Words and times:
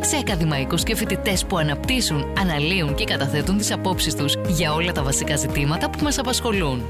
σε 0.00 0.16
ακαδημαϊκούς 0.16 0.82
και 0.82 0.96
φοιτητές 0.96 1.44
που 1.44 1.58
αναπτύσσουν, 1.58 2.32
αναλύουν 2.38 2.94
και 2.94 3.04
καταθέτουν 3.04 3.58
τις 3.58 3.72
απόψεις 3.72 4.14
τους 4.14 4.36
για 4.48 4.72
όλα 4.72 4.92
τα 4.92 5.02
βασικά 5.02 5.36
ζητήματα 5.36 5.90
που 5.90 5.98
μας 6.02 6.18
απασχολούν. 6.18 6.82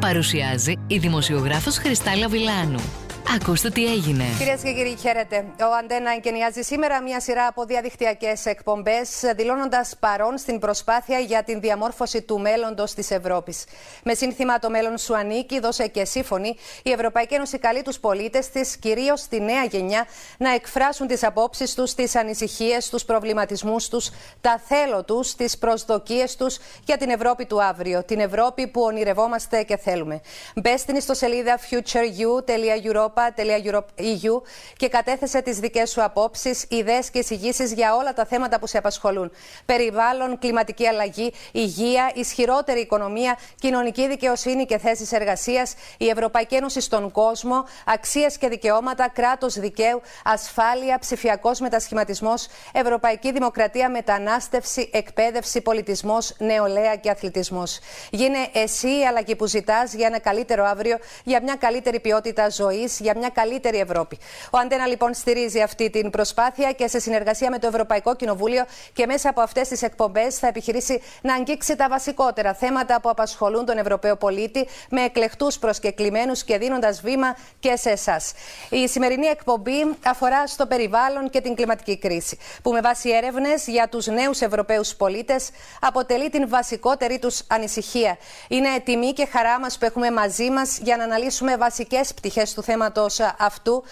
Παρουσιάζει 0.00 0.76
η 0.86 0.98
δημοσιογράφος 0.98 1.76
Χριστάλα 1.76 2.28
Βιλάνου. 2.28 2.80
Ακούστε 3.28 3.70
τι 3.70 3.86
έγινε. 3.86 4.24
Κυρίες 4.38 4.60
και 4.62 4.72
κύριοι, 4.72 4.96
χαίρετε. 5.00 5.44
Ο 5.60 5.74
Αντένα 5.78 6.12
εγκαινιάζει 6.12 6.62
σήμερα 6.62 7.02
μια 7.02 7.20
σειρά 7.20 7.46
από 7.46 7.64
διαδικτυακέ 7.64 8.32
εκπομπές, 8.44 9.20
δηλώνοντας 9.36 9.96
παρόν 10.00 10.38
στην 10.38 10.58
προσπάθεια 10.58 11.18
για 11.18 11.42
την 11.42 11.60
διαμόρφωση 11.60 12.22
του 12.22 12.40
μέλλοντος 12.40 12.94
της 12.94 13.10
Ευρώπης. 13.10 13.64
Με 14.04 14.14
σύνθημα 14.14 14.58
Το 14.58 14.70
μέλλον 14.70 14.98
σου 14.98 15.16
ανήκει, 15.16 15.60
δώσε 15.60 15.86
και 15.86 16.04
σύμφωνη, 16.04 16.56
η 16.82 16.90
Ευρωπαϊκή 16.90 17.34
Ένωση 17.34 17.58
καλεί 17.58 17.82
τους 17.82 17.98
πολίτες 17.98 18.48
της, 18.48 18.76
κυρίως 18.76 19.22
τη 19.22 19.40
νέα 19.40 19.64
γενιά, 19.64 20.06
να 20.38 20.54
εκφράσουν 20.54 21.06
τις 21.06 21.24
απόψεις 21.24 21.74
τους, 21.74 21.94
τις 21.94 22.16
ανησυχίες, 22.16 22.88
τους 22.88 23.04
προβληματισμούς 23.04 23.88
τους, 23.88 24.10
τα 24.40 24.60
θέλω 24.66 25.04
τους, 25.04 25.34
τις 25.34 25.58
προσδοκίες 25.58 26.36
τους 26.36 26.58
για 26.84 26.96
την 26.96 27.10
Ευρώπη 27.10 27.46
του 27.46 27.62
αύριο. 27.62 28.04
Την 28.04 28.20
Ευρώπη 28.20 28.66
που 28.66 28.80
ονειρευόμαστε 28.82 29.62
και 29.62 29.76
θέλουμε. 29.76 30.20
Μπε 30.54 30.76
στην 30.76 30.96
ιστοσελίδα 30.96 31.58
futureu.europa 31.58 33.09
europa.eu 33.16 34.42
και 34.76 34.88
κατέθεσε 34.88 35.42
τις 35.42 35.58
δικές 35.58 35.90
σου 35.90 36.02
απόψεις, 36.02 36.64
ιδέες 36.68 37.10
και 37.10 37.18
εισηγήσεις 37.18 37.72
για 37.72 37.94
όλα 37.94 38.12
τα 38.12 38.24
θέματα 38.24 38.58
που 38.58 38.66
σε 38.66 38.78
απασχολούν. 38.78 39.32
Περιβάλλον, 39.64 40.38
κλιματική 40.38 40.86
αλλαγή, 40.86 41.32
υγεία, 41.52 42.10
ισχυρότερη 42.14 42.80
οικονομία, 42.80 43.38
κοινωνική 43.58 44.08
δικαιοσύνη 44.08 44.66
και 44.66 44.78
θέσεις 44.78 45.12
εργασίας, 45.12 45.74
η 45.98 46.08
Ευρωπαϊκή 46.08 46.54
Ένωση 46.54 46.80
στον 46.80 47.10
κόσμο, 47.10 47.64
αξίες 47.86 48.38
και 48.38 48.48
δικαιώματα, 48.48 49.08
κράτος 49.08 49.58
δικαίου, 49.58 50.00
ασφάλεια, 50.24 50.98
ψηφιακός 50.98 51.60
μετασχηματισμός, 51.60 52.46
ευρωπαϊκή 52.72 53.32
δημοκρατία, 53.32 53.90
μετανάστευση, 53.90 54.90
εκπαίδευση, 54.92 55.60
πολιτισμός, 55.60 56.34
νεολαία 56.38 56.96
και 56.96 57.10
αθλητισμός. 57.10 57.78
Γίνε 58.10 58.38
εσύ 58.52 58.98
η 58.98 59.06
αλλαγή 59.06 59.36
που 59.36 59.46
ζητάς 59.46 59.92
για 59.94 60.06
ένα 60.06 60.18
καλύτερο 60.18 60.64
αύριο, 60.64 60.98
για 61.24 61.42
μια 61.42 61.54
καλύτερη 61.54 62.00
ποιότητα 62.00 62.48
ζωής, 62.48 62.99
για 63.00 63.14
μια 63.16 63.28
καλύτερη 63.28 63.78
Ευρώπη. 63.78 64.18
Ο 64.50 64.58
Αντένα 64.58 64.86
λοιπόν 64.86 65.14
στηρίζει 65.14 65.60
αυτή 65.60 65.90
την 65.90 66.10
προσπάθεια 66.10 66.72
και 66.72 66.88
σε 66.88 66.98
συνεργασία 66.98 67.50
με 67.50 67.58
το 67.58 67.66
Ευρωπαϊκό 67.66 68.16
Κοινοβούλιο 68.16 68.64
και 68.92 69.06
μέσα 69.06 69.28
από 69.28 69.40
αυτές 69.40 69.68
τις 69.68 69.82
εκπομπές 69.82 70.38
θα 70.38 70.46
επιχειρήσει 70.46 71.02
να 71.22 71.34
αγγίξει 71.34 71.76
τα 71.76 71.88
βασικότερα 71.88 72.54
θέματα 72.54 73.00
που 73.00 73.08
απασχολούν 73.08 73.64
τον 73.64 73.78
Ευρωπαίο 73.78 74.16
πολίτη 74.16 74.66
με 74.90 75.00
εκλεκτούς 75.00 75.58
προσκεκλημένους 75.58 76.44
και 76.44 76.58
δίνοντας 76.58 77.00
βήμα 77.00 77.36
και 77.58 77.76
σε 77.76 77.90
εσάς. 77.90 78.32
Η 78.70 78.88
σημερινή 78.88 79.26
εκπομπή 79.26 79.96
αφορά 80.06 80.46
στο 80.46 80.66
περιβάλλον 80.66 81.30
και 81.30 81.40
την 81.40 81.54
κλιματική 81.54 81.98
κρίση, 81.98 82.38
που 82.62 82.72
με 82.72 82.80
βάση 82.80 83.10
έρευνες 83.10 83.66
για 83.66 83.88
τους 83.88 84.06
νέους 84.06 84.40
Ευρωπαίους 84.40 84.94
πολίτες 84.94 85.50
αποτελεί 85.80 86.30
την 86.30 86.48
βασικότερη 86.48 87.18
τους 87.18 87.42
ανησυχία. 87.46 88.18
Είναι 88.48 88.68
τιμή 88.84 89.12
και 89.12 89.26
χαρά 89.26 89.60
μας 89.60 89.78
που 89.78 89.84
έχουμε 89.84 90.10
μαζί 90.10 90.50
μας 90.50 90.78
για 90.82 90.96
να 90.96 91.04
αναλύσουμε 91.04 91.56
βασικές 91.56 92.14
πτυχές 92.14 92.54
του 92.54 92.62
θέματος 92.62 92.89
αυτού 93.38 93.84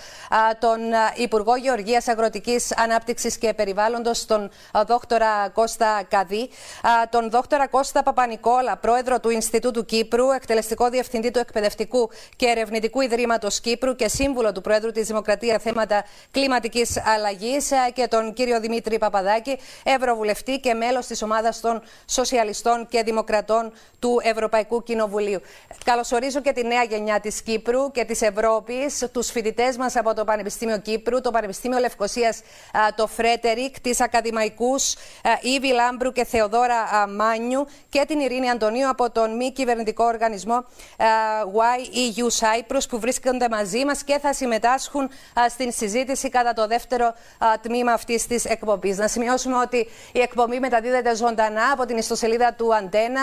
τον 0.59 0.79
Υπουργό 1.15 1.57
Γεωργίας 1.57 2.09
Αγροτικής 2.09 2.77
Ανάπτυξης 2.77 3.39
και 3.39 3.55
Περιβάλλοντος, 3.55 4.27
τον 4.27 4.51
δόκτωρα 4.87 5.49
Κώστα 5.49 6.03
Καδί, 6.09 6.51
τον 7.11 7.31
δόκτωρα 7.31 7.69
Κώστα 7.69 8.03
Παπανικόλα, 8.03 8.77
πρόεδρο 8.77 9.21
του 9.21 9.31
Ινστιτούτου 9.31 9.85
Κύπρου, 9.85 10.31
εκτελεστικό 10.31 10.89
διευθυντή 10.89 11.31
του 11.31 11.39
Εκπαιδευτικού 11.39 12.11
και 12.37 12.47
Ερευνητικού 12.47 13.01
Ιδρύματος 13.01 13.61
Κύπρου 13.61 13.97
και 13.97 14.09
σύμβουλο 14.09 14.53
του 14.53 14.61
Πρόεδρου 14.61 14.93
της 14.93 15.07
Δημοκρατία 15.07 15.59
θέματα 15.59 16.05
κλιματικής 16.31 17.03
αλλαγής 17.07 17.71
και 17.95 18.07
τον 18.09 18.33
κύριο 18.33 18.61
Δημήτρη 18.61 18.99
Παπαδάκη, 18.99 19.59
Ευρωβουλευτή 19.83 20.61
και 20.61 20.75
μέλος 20.75 21.07
της 21.07 21.23
ομάδας 21.23 21.61
των 21.61 21.83
Σοσιαλιστών 22.07 22.87
και 22.89 23.03
Δημοκρατών 23.03 23.73
του 23.99 24.21
Ευρωπαϊκού 24.23 24.83
Κοινοβουλίου. 24.83 25.41
Καλωσορίζω 25.85 26.41
και 26.41 26.53
τη 26.53 26.67
νέα 26.67 26.83
γενιά 26.83 27.21
της 27.21 27.43
Κύπρου 27.43 27.91
και 27.91 28.05
της 28.05 28.23
Ευρώπης 28.23 28.88
τους 29.13 29.31
φοιτητές 29.31 29.77
μας 29.77 29.97
από 29.97 30.15
το 30.15 30.25
Πανεπιστήμιο 30.25 30.79
Κύπρου, 30.79 31.21
το 31.21 31.31
Πανεπιστήμιο 31.31 31.79
Λευκοσίας, 31.79 32.41
το 32.95 33.07
Φρέτερικ, 33.07 33.81
τις 33.81 34.01
ακαδημαϊκούς 34.01 34.95
Ήβη 35.41 35.73
Λάμπρου 35.73 36.13
και 36.13 36.25
Θεοδόρα 36.25 37.09
Μάνιου 37.09 37.67
και 37.89 38.05
την 38.07 38.21
Ειρήνη 38.21 38.51
Αντωνίου 38.51 38.89
από 38.89 39.11
τον 39.11 39.37
μη 39.37 39.53
κυβερνητικό 39.53 40.05
οργανισμό 40.05 40.65
YEU 41.55 42.27
Cyprus 42.41 42.83
που 42.89 42.99
βρίσκονται 42.99 43.49
μαζί 43.49 43.85
μας 43.85 44.05
και 44.05 44.19
θα 44.19 44.33
συμμετάσχουν 44.33 45.11
στην 45.49 45.73
συζήτηση 45.73 46.29
κατά 46.29 46.53
το 46.53 46.67
δεύτερο 46.67 47.15
τμήμα 47.61 47.93
αυτής 47.93 48.27
της 48.27 48.45
εκπομπής. 48.45 48.97
Να 48.97 49.09
σημειώσουμε 49.09 49.57
ότι 49.57 49.89
η 50.13 50.21
εκπομπή 50.21 50.59
μεταδίδεται 50.59 51.17
ζωντανά 51.17 51.71
από 51.73 51.87
την 51.87 51.97
ιστοσελίδα 51.97 52.55
του 52.55 52.75
Αντένα, 52.75 53.21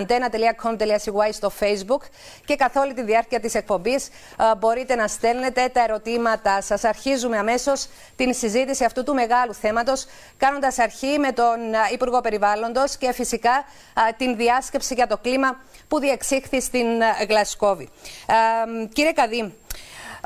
antena.com.cy 0.00 1.28
στο 1.32 1.52
Facebook 1.60 2.00
και 2.44 2.56
καθ' 2.56 2.76
όλη 2.76 2.94
τη 2.94 3.02
διάρκεια 3.02 3.40
της 3.40 3.54
εκπομπής 3.54 4.08
μπορείτε 4.58 4.85
μπορείτε 4.86 5.02
να 5.02 5.08
στέλνετε 5.08 5.68
τα 5.72 5.82
ερωτήματά 5.82 6.60
σας. 6.60 6.84
Αρχίζουμε 6.84 7.38
αμέσως 7.38 7.88
την 8.16 8.34
συζήτηση 8.34 8.84
αυτού 8.84 9.02
του 9.02 9.14
μεγάλου 9.14 9.54
θέματος, 9.54 10.06
κάνοντας 10.36 10.78
αρχή 10.78 11.18
με 11.18 11.32
τον 11.32 11.58
Υπουργό 11.92 12.20
Περιβάλλοντος 12.20 12.96
και 12.96 13.12
φυσικά 13.12 13.64
την 14.16 14.36
διάσκεψη 14.36 14.94
για 14.94 15.06
το 15.06 15.16
κλίμα 15.16 15.60
που 15.88 15.98
διεξήχθη 15.98 16.60
στην 16.60 16.86
Γλασκόβη. 17.28 17.88
Κύριε 18.92 19.12
Καδί, 19.12 19.54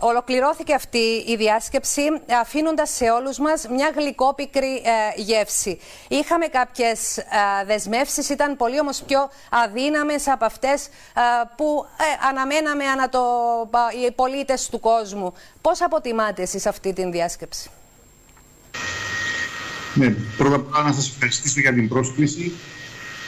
Ολοκληρώθηκε 0.00 0.74
αυτή 0.74 1.24
η 1.26 1.36
διάσκεψη 1.36 2.02
αφήνοντας 2.40 2.90
σε 2.90 3.10
όλους 3.10 3.38
μας 3.38 3.66
μια 3.70 3.92
γλυκόπικρη 3.96 4.74
ε, 5.16 5.20
γεύση. 5.20 5.80
Είχαμε 6.08 6.46
κάποιες 6.46 7.18
ε, 7.18 7.24
δεσμεύσεις, 7.66 8.28
ήταν 8.28 8.56
πολύ 8.56 8.80
όμως 8.80 9.02
πιο 9.06 9.30
αδύναμες 9.50 10.28
από 10.28 10.44
αυτές 10.44 10.86
ε, 10.86 10.90
που 11.56 11.86
ε, 11.98 12.26
αναμέναμε 12.28 12.84
ανα 12.84 13.08
το, 13.08 13.20
οι 14.06 14.10
πολίτες 14.12 14.68
του 14.68 14.80
κόσμου. 14.80 15.32
Πώς 15.60 15.82
αποτιμάτε 15.82 16.42
εσείς 16.42 16.66
αυτή 16.66 16.92
την 16.92 17.10
διάσκεψη; 17.10 17.70
Ναι, 19.94 20.14
πρώτα 20.36 20.56
απ' 20.56 20.74
όλα 20.74 20.82
να 20.82 20.92
σας 20.92 21.08
ευχαριστήσω 21.08 21.60
για 21.60 21.72
την 21.72 21.88
πρόσκληση 21.88 22.52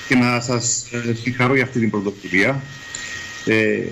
και 0.08 0.14
να 0.14 0.40
σας 0.40 0.86
συγχαρώ 1.22 1.54
για 1.54 1.64
αυτή 1.64 1.78
την 1.78 1.90
πρωτοβουλία. 1.90 2.60
Ε, 3.46 3.84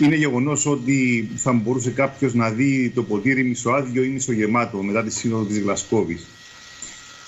είναι 0.00 0.14
γεγονός 0.14 0.66
ότι 0.66 1.30
θα 1.36 1.52
μπορούσε 1.52 1.90
κάποιος 1.90 2.34
να 2.34 2.50
δει 2.50 2.92
το 2.94 3.02
ποτήρι 3.02 3.44
μισοάδιο 3.44 4.02
ή 4.04 4.08
μισογεμάτο 4.08 4.82
μετά 4.82 5.02
τη 5.02 5.12
σύνοδο 5.12 5.44
της 5.44 5.60
Γλασκόβης. 5.60 6.26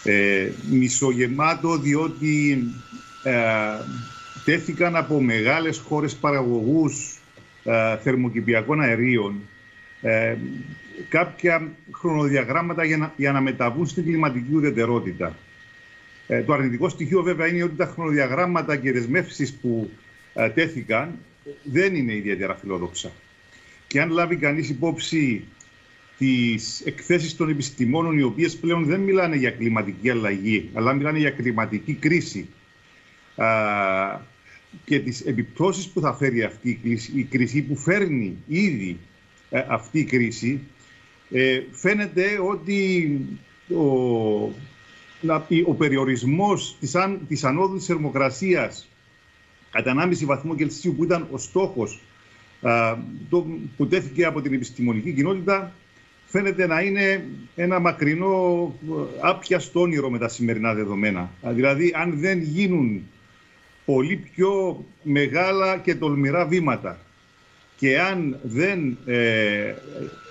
Ε, 0.05 0.51
μισογεμάτο 0.71 1.79
διότι 1.79 2.65
ε, 3.23 3.33
τέθηκαν 4.45 4.97
από 4.97 5.21
μεγάλες 5.21 5.79
χώρες 5.79 6.15
παραγωγούς 6.15 7.19
ε, 7.65 7.97
θερμοκηπιακών 7.97 8.81
αερίων 8.81 9.41
ε, 10.01 10.37
κάποια 11.09 11.73
χρονοδιαγράμματα 11.95 12.85
για 12.85 12.97
να, 12.97 13.13
για 13.17 13.33
να 13.33 13.41
μεταβούν 13.41 13.87
στην 13.87 14.05
κλιματική 14.05 14.55
ουδετερότητα. 14.55 15.37
Ε, 16.27 16.43
το 16.43 16.53
αρνητικό 16.53 16.89
στοιχείο 16.89 17.23
βέβαια 17.23 17.47
είναι 17.47 17.63
ότι 17.63 17.77
τα 17.77 17.87
χρονοδιαγράμματα 17.87 18.77
και 18.77 18.93
δεσμεύσεις 18.93 19.53
που 19.53 19.91
ε, 20.35 20.49
τέθηκαν 20.49 21.19
δεν 21.63 21.95
είναι 21.95 22.15
ιδιαίτερα 22.15 22.55
φιλόδοξα. 22.55 23.13
Και 23.87 24.01
αν 24.01 24.11
λάβει 24.11 24.37
κανείς 24.37 24.69
υπόψη 24.69 25.45
τις 26.19 26.81
εκθέσεις 26.81 27.37
των 27.37 27.49
επιστημόνων 27.49 28.19
οι 28.19 28.23
οποίες 28.23 28.57
πλέον 28.57 28.85
δεν 28.85 29.01
μιλάνε 29.01 29.37
για 29.37 29.51
κλιματική 29.51 30.11
αλλαγή 30.11 30.71
αλλά 30.75 30.93
μιλάνε 30.93 31.19
για 31.19 31.31
κλιματική 31.31 31.95
κρίση 31.95 32.49
α, 33.37 33.47
και 34.85 34.99
τις 35.01 35.21
επιπτώσεις 35.21 35.89
που 35.89 36.01
θα 36.01 36.15
φέρει 36.15 36.43
αυτή 36.43 36.71
η 36.71 36.75
κρίση, 36.83 37.13
η 37.15 37.23
κρίση 37.23 37.63
που 37.63 37.77
φέρνει 37.77 38.37
ήδη 38.47 38.99
ε, 39.51 39.65
αυτή 39.69 39.99
η 39.99 40.05
κρίση 40.05 40.61
ε, 41.31 41.61
φαίνεται 41.71 42.39
ότι 42.49 43.19
ο, 43.75 43.85
ο 45.67 45.75
περιορισμός 45.75 46.77
της, 46.81 46.95
αν, 46.95 47.21
της 47.29 47.45
ανώδου 47.45 47.77
της 47.77 47.87
θερμοκρασίας 47.87 48.89
κατά 49.73 50.09
1,5 50.11 50.25
βαθμό 50.25 50.55
Κελσίου 50.55 50.95
που 50.95 51.05
ήταν 51.05 51.27
ο 51.31 51.39
στόχος 51.39 52.01
που 53.77 53.87
τέθηκε 53.87 54.25
από 54.25 54.41
την 54.41 54.53
επιστημονική 54.53 55.13
κοινότητα 55.13 55.73
φαίνεται 56.27 56.67
να 56.67 56.81
είναι 56.81 57.25
ένα 57.55 57.79
μακρινό 57.79 58.75
άπιαστο 59.21 59.81
όνειρο 59.81 60.11
με 60.11 60.19
τα 60.19 60.29
σημερινά 60.29 60.75
δεδομένα. 60.75 61.31
Δηλαδή 61.43 61.93
αν 61.97 62.19
δεν 62.19 62.43
γίνουν 62.43 63.03
πολύ 63.85 64.17
πιο 64.17 64.85
μεγάλα 65.03 65.79
και 65.79 65.95
τολμηρά 65.95 66.47
βήματα. 66.47 66.99
Και 67.77 68.01
αν 68.01 68.39
δεν 68.43 68.99
ε, 69.05 69.75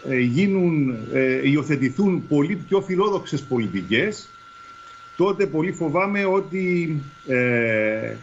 ε 0.09 0.19
γίνουν, 0.19 0.95
ε, 1.13 1.49
υιοθετηθούν 1.49 2.27
πολύ 2.27 2.55
πιο 2.55 2.81
φιλόδοξες 2.81 3.43
πολιτικές, 3.43 4.29
τότε 5.17 5.45
πολύ 5.45 5.71
φοβάμαι 5.71 6.25
ότι 6.25 6.95
ε, 7.27 8.15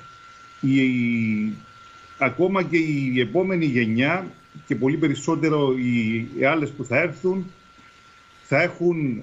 η, 0.60 0.76
ακόμα 2.18 2.62
και 2.62 2.76
η 2.76 3.20
επόμενη 3.20 3.64
γενιά 3.64 4.26
και 4.66 4.76
πολύ 4.76 4.96
περισσότερο 4.96 5.74
οι, 5.78 6.26
οι 6.38 6.44
άλλες 6.44 6.70
που 6.70 6.84
θα 6.84 6.98
έρθουν 6.98 7.46
θα, 8.42 8.62
έχουν, 8.62 9.22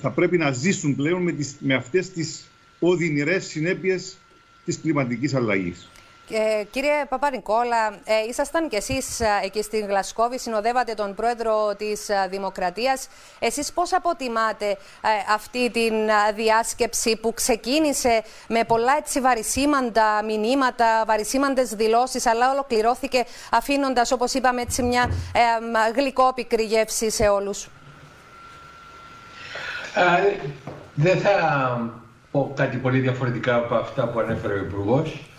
θα 0.00 0.10
πρέπει 0.10 0.38
να 0.38 0.50
ζήσουν 0.50 0.96
πλέον 0.96 1.22
με, 1.22 1.32
τις, 1.32 1.56
με 1.60 1.74
αυτές 1.74 2.10
τις 2.10 2.50
οδυνηρές 2.78 3.44
συνέπειες 3.46 4.16
της 4.64 4.80
κλιματικής 4.80 5.34
αλλαγής. 5.34 5.88
Ε, 6.34 6.64
κύριε 6.70 7.04
Παπα-Νικόλα, 7.08 7.88
ε, 8.04 8.28
ήσασταν 8.28 8.68
κι 8.68 8.76
εσείς 8.76 9.20
ε, 9.20 9.26
εκεί 9.42 9.62
στην 9.62 9.86
Γλασκόβη, 9.86 10.38
συνοδεύατε 10.38 10.94
τον 10.94 11.14
πρόεδρο 11.14 11.74
της 11.76 12.08
ε, 12.08 12.26
Δημοκρατίας. 12.30 13.08
Εσείς 13.38 13.72
πώς 13.72 13.92
αποτιμάτε 13.92 14.76
αυτή 15.34 15.70
τη 15.70 15.90
διάσκεψη 16.34 17.16
που 17.16 17.34
ξεκίνησε 17.34 18.22
με 18.48 18.64
πολλά 18.64 18.96
έτσι 18.96 19.20
βαρισίμαντα 19.20 20.22
μηνύματα, 20.24 21.04
βαρισίμαντες 21.06 21.68
δηλώσεις, 21.74 22.26
αλλά 22.26 22.50
ολοκληρώθηκε 22.52 23.24
αφήνοντας, 23.50 24.12
όπως 24.12 24.34
είπαμε, 24.34 24.60
έτσι 24.60 24.82
μια 24.82 25.10
γλυκόπικρη 25.94 26.62
γεύση 26.62 27.10
σε 27.10 27.28
όλους; 27.28 27.68
δεν 30.94 31.20
θα 31.20 31.36
πω 32.30 32.52
κάτι 32.56 32.76
πολύ 32.76 32.98
διαφορετικά 32.98 33.54
από 33.54 33.74
αυτά 33.74 34.08
που 34.08 34.20
ανέφερε 34.20 34.52
ο 34.52 34.56
Υπουργός 34.56 35.31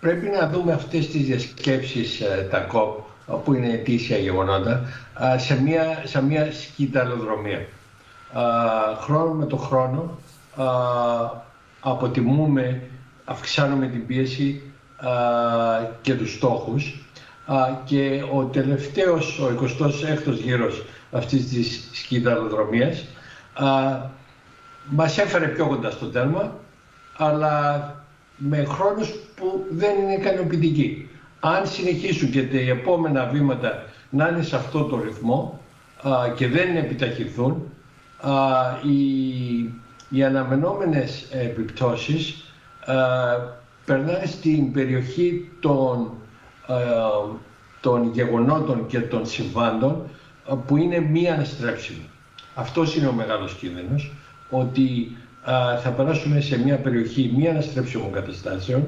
πρέπει 0.00 0.26
να 0.40 0.48
δούμε 0.48 0.72
αυτές 0.72 1.08
τις 1.08 1.22
διασκέψεις, 1.26 2.20
ε, 2.20 2.48
τα 2.50 2.58
ΚΟΠ, 2.58 2.98
που 3.44 3.54
είναι 3.54 3.72
ετήσια 3.72 4.18
γεγονότα, 4.18 4.84
σε 5.36 5.62
μια, 5.62 6.02
σε 6.04 6.22
μια 6.24 6.52
σκηταλοδρομία. 6.52 7.66
Χρόνο 9.00 9.32
με 9.32 9.46
το 9.46 9.56
χρόνο 9.56 10.18
αποτιμούμε, 11.80 12.82
αυξάνουμε 13.24 13.86
την 13.86 14.06
πίεση 14.06 14.62
και 16.02 16.14
τους 16.14 16.32
στόχους 16.34 17.04
και 17.84 18.22
ο 18.32 18.44
τελευταίος, 18.44 19.38
ο 19.38 19.48
26ος 19.48 20.36
γύρος 20.42 20.84
αυτής 21.12 21.48
της 21.48 21.88
σκηταλοδρομίας 21.92 23.04
μας 24.84 25.18
έφερε 25.18 25.46
πιο 25.46 25.66
κοντά 25.66 25.90
στο 25.90 26.06
τέρμα, 26.06 26.52
αλλά 27.16 28.03
με 28.36 28.64
χρόνους 28.64 29.08
που 29.34 29.64
δεν 29.70 30.00
είναι 30.00 30.14
ικανοποιητικοί. 30.14 31.08
Αν 31.40 31.66
συνεχίσουν 31.66 32.30
και 32.30 32.42
τα 32.42 32.58
επόμενα 32.58 33.26
βήματα 33.26 33.84
να 34.10 34.28
είναι 34.28 34.42
σε 34.42 34.56
αυτό 34.56 34.84
το 34.84 35.00
ρυθμό 35.02 35.60
α, 36.02 36.28
και 36.36 36.48
δεν 36.48 36.76
επιταχυνθούν, 36.76 37.62
α, 38.20 38.30
οι, 38.82 38.98
οι 40.08 40.24
αναμενόμενες 40.24 41.28
επιπτώσεις 41.30 42.52
α, 42.84 42.94
περνάνε 43.84 44.26
στην 44.26 44.72
περιοχή 44.72 45.50
των, 45.60 46.10
των 47.80 48.10
γεγονότων 48.12 48.86
και 48.86 49.00
των 49.00 49.26
συμβάντων 49.26 50.08
που 50.66 50.76
είναι 50.76 50.98
μη 51.00 51.30
αναστρέψιμο. 51.30 52.02
Αυτός 52.54 52.96
είναι 52.96 53.06
ο 53.06 53.12
μεγάλος 53.12 53.54
κίνδυνος, 53.54 54.12
ότι 54.50 55.16
θα 55.82 55.90
περάσουμε 55.96 56.40
σε 56.40 56.58
μια 56.58 56.76
περιοχή 56.76 57.32
μη 57.36 57.48
αναστρέψιμων 57.48 58.12
καταστάσεων 58.12 58.86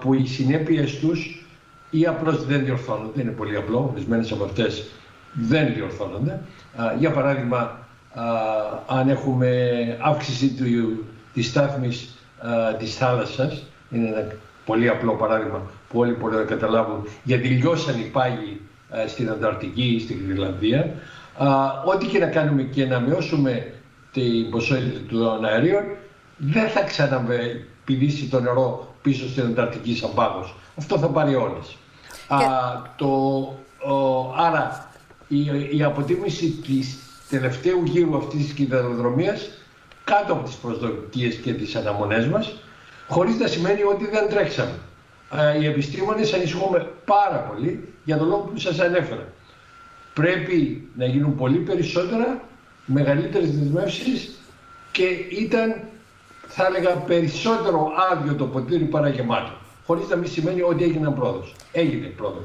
που 0.00 0.14
οι 0.14 0.26
συνέπειες 0.26 0.98
τους 0.98 1.46
ή 1.90 2.06
απλώς 2.06 2.46
δεν 2.46 2.64
διορθώνονται, 2.64 3.20
είναι 3.22 3.30
πολύ 3.30 3.56
απλό, 3.56 3.90
ορισμένες 3.92 4.32
από 4.32 4.44
αυτές 4.44 4.84
δεν 5.32 5.74
διορθώνονται. 5.74 6.40
Για 6.98 7.10
παράδειγμα, 7.10 7.78
αν 8.86 9.08
έχουμε 9.08 9.58
αύξηση 10.00 10.48
του, 10.48 11.04
της 11.34 11.46
στάθμης 11.46 12.18
της 12.78 12.96
θάλασσας, 12.96 13.62
είναι 13.90 14.08
ένα 14.08 14.26
πολύ 14.64 14.88
απλό 14.88 15.12
παράδειγμα 15.12 15.62
που 15.88 15.98
όλοι 15.98 16.12
μπορούν 16.12 16.36
να 16.36 16.44
καταλάβουν, 16.44 17.06
γιατί 17.22 17.48
λιώσαν 17.48 18.00
οι 18.00 18.04
πάγοι 18.12 18.60
στην 19.06 19.30
Ανταρκτική 19.30 19.82
ή 19.82 20.00
στην 20.00 20.16
Γρυλανδία. 20.28 20.90
Ό,τι 21.84 22.06
και 22.06 22.18
να 22.18 22.26
κάνουμε 22.26 22.62
και 22.62 22.86
να 22.86 23.00
μειώσουμε 23.00 23.72
την 24.12 24.50
ποσότητα 24.50 25.00
των 25.10 25.44
αερίων, 25.44 25.82
δεν 26.36 26.68
θα 26.68 26.82
ξαναπηδήσει 26.82 28.28
το 28.30 28.40
νερό 28.40 28.94
πίσω 29.02 29.28
στην 29.28 29.42
Ανταρκτική 29.42 29.96
σαν 29.96 30.10
πάγος. 30.14 30.54
Αυτό 30.78 30.98
θα 30.98 31.08
πάρει 31.08 31.34
όλες. 31.34 31.76
Α, 32.28 32.38
το, 32.96 33.08
άρα 34.36 34.90
η, 35.28 35.50
η 35.76 35.82
αποτίμηση 35.82 36.50
της 36.50 36.98
τελευταίου 37.28 37.82
γύρου 37.84 38.16
αυτής 38.16 38.44
της 38.44 38.52
κυδεροδρομίας 38.52 39.50
κάτω 40.04 40.32
από 40.32 40.44
τις 40.44 40.54
προσδοκίες 40.54 41.34
και 41.34 41.52
τις 41.52 41.74
αναμονές 41.76 42.26
μας, 42.26 42.56
χωρίς 43.08 43.38
να 43.38 43.46
σημαίνει 43.46 43.82
ότι 43.82 44.08
δεν 44.10 44.28
τρέξαμε. 44.28 44.78
οι 45.60 45.66
επιστήμονες 45.66 46.32
ανησυχούμε 46.32 46.90
πάρα 47.04 47.36
πολύ 47.36 47.94
για 48.04 48.16
τον 48.16 48.28
λόγο 48.28 48.40
που 48.40 48.58
σας 48.58 48.80
ανέφερα. 48.80 49.26
Πρέπει 50.14 50.88
να 50.96 51.04
γίνουν 51.04 51.36
πολύ 51.36 51.58
περισσότερα 51.58 52.40
μεγαλύτερες 52.92 53.58
δεσμεύσεις 53.58 54.30
και 54.92 55.04
ήταν, 55.30 55.74
θα 56.46 56.66
έλεγα, 56.66 56.90
περισσότερο 56.90 57.92
άδειο 58.12 58.34
το 58.34 58.46
ποτήρι 58.46 58.84
παρά 58.84 59.08
γεμάτο. 59.08 59.52
Χωρίς 59.86 60.08
να 60.08 60.16
μην 60.16 60.30
σημαίνει 60.30 60.62
ότι 60.62 60.84
έγινε 60.84 61.10
πρόοδος. 61.10 61.54
Έγινε 61.72 62.06
πρόοδος. 62.06 62.44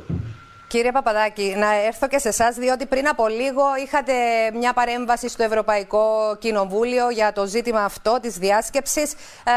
Κύριε 0.67 0.91
Παπαδάκη, 0.91 1.53
να 1.57 1.73
έρθω 1.73 2.07
και 2.07 2.19
σε 2.19 2.27
εσάς, 2.27 2.55
διότι 2.55 2.85
πριν 2.85 3.07
από 3.07 3.27
λίγο 3.27 3.63
είχατε 3.85 4.13
μια 4.53 4.73
παρέμβαση 4.73 5.29
στο 5.29 5.43
Ευρωπαϊκό 5.43 6.35
Κοινοβούλιο 6.39 7.09
για 7.09 7.33
το 7.33 7.45
ζήτημα 7.45 7.83
αυτό 7.83 8.19
της 8.21 8.37
διάσκεψης 8.37 9.13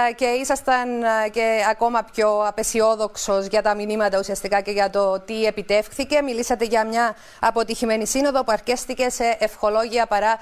ε, 0.08 0.12
και 0.12 0.24
ήσασταν 0.24 1.02
ε, 1.02 1.28
και 1.28 1.64
ακόμα 1.70 2.02
πιο 2.12 2.46
απεσιόδοξος 2.46 3.46
για 3.46 3.62
τα 3.62 3.74
μηνύματα 3.74 4.18
ουσιαστικά 4.18 4.60
και 4.60 4.70
για 4.70 4.90
το 4.90 5.20
τι 5.20 5.44
επιτεύχθηκε. 5.44 6.22
Μιλήσατε 6.22 6.64
για 6.64 6.86
μια 6.86 7.16
αποτυχημένη 7.40 8.06
σύνοδο 8.06 8.44
που 8.44 8.52
αρκέστηκε 8.52 9.08
σε 9.08 9.36
ευχολόγια 9.38 10.06
παρά 10.06 10.38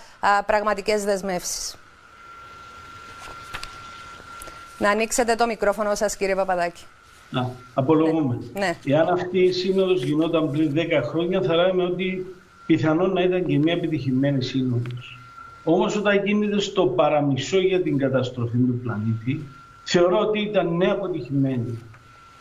πραγματικές 0.46 1.04
δεσμεύσεις. 1.04 1.76
Να 4.78 4.90
ανοίξετε 4.90 5.34
το 5.34 5.46
μικρόφωνο 5.46 5.94
σας 5.94 6.16
κύριε 6.16 6.34
Παπαδάκη. 6.34 6.86
Να, 7.30 7.50
απολογούμε. 7.74 8.38
Ναι. 8.58 8.76
Εάν 8.84 9.08
αυτή 9.08 9.38
η 9.38 9.52
σύνοδος 9.52 10.02
γινόταν 10.02 10.50
πριν 10.50 10.72
10 10.74 10.78
χρόνια, 11.04 11.42
θα 11.42 11.54
λέμε 11.54 11.82
ότι 11.82 12.26
πιθανόν 12.66 13.12
να 13.12 13.22
ήταν 13.22 13.46
και 13.46 13.58
μια 13.58 13.72
επιτυχημένη 13.72 14.42
σύνοδος. 14.42 15.18
Όμως 15.64 15.96
όταν 15.96 16.24
γίνεται 16.24 16.60
στο 16.60 16.86
παραμισό 16.86 17.58
για 17.58 17.82
την 17.82 17.98
καταστροφή 17.98 18.56
του 18.56 18.80
πλανήτη, 18.82 19.42
θεωρώ 19.84 20.18
ότι 20.18 20.40
ήταν 20.40 20.76
νέα 20.76 20.92
αποτυχημένη. 20.92 21.78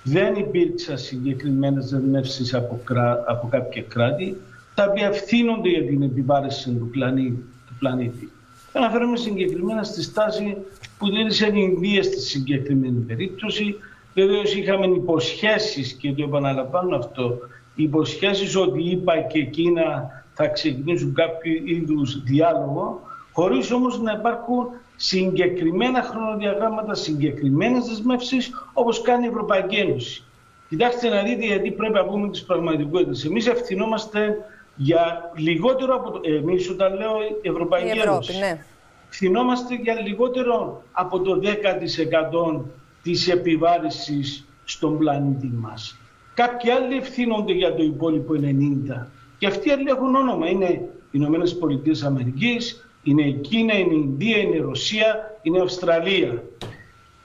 Δεν 0.04 0.36
υπήρξαν 0.36 0.98
συγκεκριμένες 0.98 1.90
δεσμεύσεις 1.90 2.54
από, 2.54 2.80
από 3.28 3.48
κάποια 3.48 3.82
κράτη, 3.82 4.38
τα 4.76 4.88
οποία 4.90 5.08
ευθύνονται 5.08 5.70
για 5.70 5.86
την 5.86 6.02
επιβάρηση 6.02 6.72
του 6.72 6.90
πλανήτη. 6.92 7.46
Του 7.68 7.74
πλανήτη. 7.80 8.32
Αναφέρομαι 8.74 9.18
συγκεκριμένα 9.18 9.84
στη 9.84 10.02
στάση 10.04 10.58
που 10.98 11.10
δίνησαν 11.10 11.56
οι 11.56 11.70
Ινδίες 11.74 12.06
στη 12.06 12.20
συγκεκριμένη 12.20 13.00
περίπτωση, 13.00 13.76
Βεβαίως 14.20 14.56
είχαμε 14.56 14.86
υποσχέσεις 14.86 15.94
και 15.94 16.14
το 16.14 16.24
επαναλαμβάνω 16.24 16.96
αυτό, 16.96 17.38
υποσχέσεις 17.76 18.56
ότι 18.56 18.90
είπα 18.90 19.22
και 19.22 19.40
εκείνα 19.40 20.10
θα 20.34 20.48
ξεκινήσουν 20.48 21.14
κάποιο 21.14 21.62
είδους 21.66 22.24
διάλογο, 22.24 23.02
χωρίς 23.32 23.72
όμως 23.72 24.00
να 24.00 24.12
υπάρχουν 24.12 24.68
συγκεκριμένα 24.96 26.02
χρονοδιαγράμματα, 26.02 26.94
συγκεκριμένες 26.94 27.86
δεσμεύσεις 27.86 28.52
όπως 28.74 29.02
κάνει 29.02 29.26
η 29.26 29.30
Ευρωπαϊκή 29.30 29.76
Ένωση. 29.76 30.24
Κοιτάξτε 30.70 31.10
να 31.10 31.24
δείτε 31.24 31.46
γιατί 31.46 31.72
πρέπει 31.72 31.94
να 31.94 32.06
πούμε 32.06 32.30
τις 32.30 32.44
πραγματικότητες. 32.44 33.26
Εμείς 33.26 33.48
ευθυνόμαστε 33.48 34.38
για 34.76 35.32
λιγότερο 35.36 35.96
από 35.96 36.12
το. 36.12 36.20
Εμείς, 36.24 36.70
όταν 36.70 36.98
λέω 36.98 37.16
Ευρωπαϊκή 37.42 37.88
η 37.88 37.90
Ευρώπη, 37.90 38.10
Ένωση. 38.10 38.38
Ναι. 38.40 38.66
Ευθυνόμαστε 39.10 39.76
για 39.76 39.94
λιγότερο 40.02 40.84
από 40.92 41.20
το 41.20 41.40
10% 41.44 42.62
της 43.08 43.28
επιβάρησης 43.28 44.48
στον 44.64 44.98
πλανήτη 44.98 45.52
μας. 45.62 45.98
Κάποιοι 46.34 46.70
άλλοι 46.70 46.98
ευθύνονται 46.98 47.54
για 47.54 47.74
το 47.74 47.84
υπόλοιπο 47.84 48.34
90. 48.34 49.08
Και 49.38 49.48
αυτοί 49.48 49.72
άλλοι 49.72 49.90
έχουν 49.90 50.16
όνομα. 50.16 50.50
Είναι 50.50 50.66
οι 50.66 50.90
Ηνωμένες 51.12 51.58
Πολιτείες 51.58 52.04
Αμερικής, 52.04 52.90
είναι 53.04 53.22
η 53.22 53.34
Κίνα, 53.34 53.74
είναι 53.78 53.94
η 53.94 54.02
Ινδία, 54.04 54.38
είναι 54.38 54.56
η 54.56 54.60
Ρωσία, 54.60 55.40
είναι 55.42 55.58
η 55.58 55.62
Αυστραλία. 55.62 56.44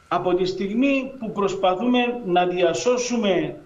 Από 0.09 0.35
τη 0.35 0.45
στιγμή 0.45 1.13
που 1.19 1.33
προσπαθούμε 1.33 1.99
να 2.27 2.47
διασώσουμε 2.47 3.57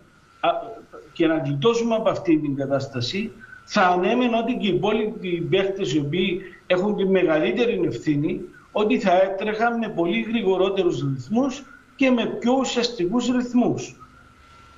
και 1.13 1.27
να 1.27 1.37
γλιτώσουμε 1.37 1.95
από 1.95 2.09
αυτή 2.09 2.39
την 2.39 2.57
κατάσταση, 2.57 3.33
θα 3.65 3.83
ανέμενε 3.83 4.37
ότι 4.37 4.57
και 4.57 4.67
οι 4.67 4.75
υπόλοιποι 4.75 5.47
παίχτες 5.51 5.95
οι 5.95 5.99
οποίοι 5.99 6.41
έχουν 6.67 6.97
τη 6.97 7.07
μεγαλύτερη 7.07 7.81
ευθύνη, 7.85 8.41
ότι 8.73 9.01
θα 9.01 9.23
έτρεχαν 9.23 9.79
με 9.79 9.89
πολύ 9.89 10.21
γρηγορότερους 10.21 11.01
ρυθμούς 11.01 11.65
και 11.97 12.11
με 12.11 12.27
πιο 12.27 12.53
ουσιαστικούς 12.59 13.29
ρυθμούς. 13.29 13.97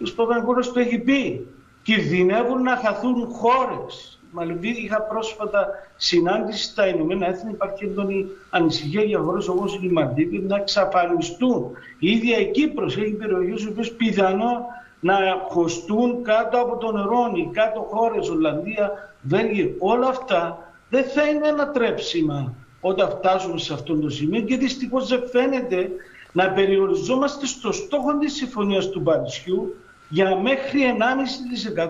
Ο 0.07 0.13
Παπανακούρας 0.17 0.73
το 0.73 0.81
έχει 0.81 0.99
πει. 0.99 1.47
Κινδυνεύουν 1.83 2.63
να 2.63 2.77
χαθούν 2.77 3.29
χώρες. 3.29 4.21
Μαλβί, 4.33 4.69
είχα 4.69 5.03
πρόσφατα 5.03 5.69
συνάντηση 5.97 6.63
στα 6.63 6.87
Ηνωμένα 6.87 7.27
Έθνη. 7.27 7.51
Υπάρχει 7.51 7.85
έντονη 7.85 8.27
ανησυχία 8.51 9.03
για 9.03 9.19
χώρες 9.19 9.49
όπως 9.49 9.81
η 9.83 9.89
Μαλδίβη 9.89 10.39
να 10.39 10.57
εξαφανιστούν. 10.57 11.71
Η 11.99 12.11
ίδια 12.11 12.39
η 12.39 12.51
Κύπρος 12.51 12.97
έχει 12.97 13.13
περιοχές 13.13 13.73
που 13.73 13.97
πιθανό 13.97 14.67
να 15.01 15.17
χωστούν 15.49 16.23
κάτω 16.23 16.59
από 16.59 16.77
το 16.77 16.93
νερό, 16.93 17.33
οι 17.35 17.51
κάτω 17.53 17.81
χώρες, 17.81 18.29
Ολλανδία, 18.29 19.15
Βέλγιο. 19.23 19.75
Όλα 19.79 20.09
αυτά 20.09 20.73
δεν 20.91 21.05
θα 21.05 21.23
είναι 21.23 21.49
ανατρέψιμα 21.49 22.55
όταν 22.81 23.11
φτάσουμε 23.11 23.59
σε 23.59 23.73
αυτό 23.73 23.97
το 23.97 24.09
σημείο 24.09 24.41
και 24.41 24.57
δυστυχώς 24.57 25.09
δεν 25.09 25.29
φαίνεται 25.31 25.91
να 26.33 26.51
περιοριζόμαστε 26.51 27.47
στο 27.47 27.73
στόχο 27.73 28.19
της 28.19 28.35
Συμφωνίας 28.35 28.89
του 28.89 29.03
Παρισιού 29.03 29.75
για 30.09 30.37
μέχρι 30.37 30.81
1,5% 30.99 31.89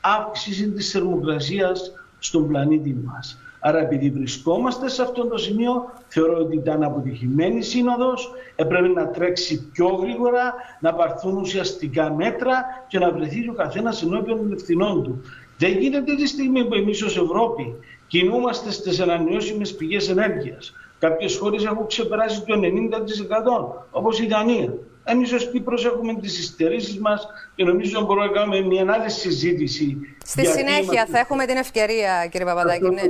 αύξηση 0.00 0.70
της 0.70 0.90
θερμοκρασίας 0.90 1.92
στον 2.18 2.48
πλανήτη 2.48 2.96
μας. 3.04 3.38
Άρα 3.60 3.78
επειδή 3.78 4.10
βρισκόμαστε 4.10 4.88
σε 4.88 5.02
αυτό 5.02 5.26
το 5.26 5.36
σημείο, 5.36 5.90
θεωρώ 6.08 6.36
ότι 6.38 6.56
ήταν 6.56 6.82
αποτυχημένη 6.82 7.62
σύνοδος, 7.62 8.30
έπρεπε 8.56 8.88
να 8.88 9.08
τρέξει 9.08 9.70
πιο 9.72 9.86
γρήγορα, 9.86 10.54
να 10.80 10.94
πάρθουν 10.94 11.36
ουσιαστικά 11.36 12.12
μέτρα 12.12 12.64
και 12.88 12.98
να 12.98 13.12
βρεθεί 13.12 13.48
ο 13.48 13.52
καθένας 13.52 14.02
ενώπιον 14.02 14.36
των 14.36 14.52
ευθυνών 14.52 15.02
του. 15.02 15.20
Δεν 15.58 15.78
γίνεται 15.78 16.14
τη 16.14 16.26
στιγμή 16.26 16.64
που 16.64 16.74
εμείς 16.74 17.02
ως 17.02 17.16
Ευρώπη 17.16 17.74
κινούμαστε 18.06 18.70
στις 18.70 19.00
ανανεώσιμες 19.00 19.74
πηγές 19.74 20.08
ενέργειας. 20.08 20.72
Κάποιες 20.98 21.36
χώρες 21.36 21.64
έχουν 21.64 21.86
ξεπεράσει 21.86 22.42
το 22.46 22.54
90% 22.54 23.86
όπως 23.90 24.20
η 24.20 24.26
Δανία. 24.26 24.74
Εμείς 25.04 25.32
ως 25.32 25.50
Κύπρος 25.50 25.84
έχουμε 25.84 26.14
τις 26.14 26.38
υστερήσεις 26.38 26.98
μας 26.98 27.26
και 27.54 27.64
νομίζω 27.64 28.00
μπορούμε 28.00 28.26
να 28.26 28.32
κάνουμε 28.32 28.60
μια 28.60 28.92
άλλη 28.92 29.10
συζήτηση. 29.10 29.96
Στη 30.24 30.46
συνέχεια 30.46 30.82
είμαστε... 30.82 31.12
θα 31.12 31.18
έχουμε 31.18 31.46
την 31.46 31.56
ευκαιρία, 31.56 32.26
κύριε 32.30 32.46
Παπαδάκη. 32.46 32.88
Ναι. 32.88 33.02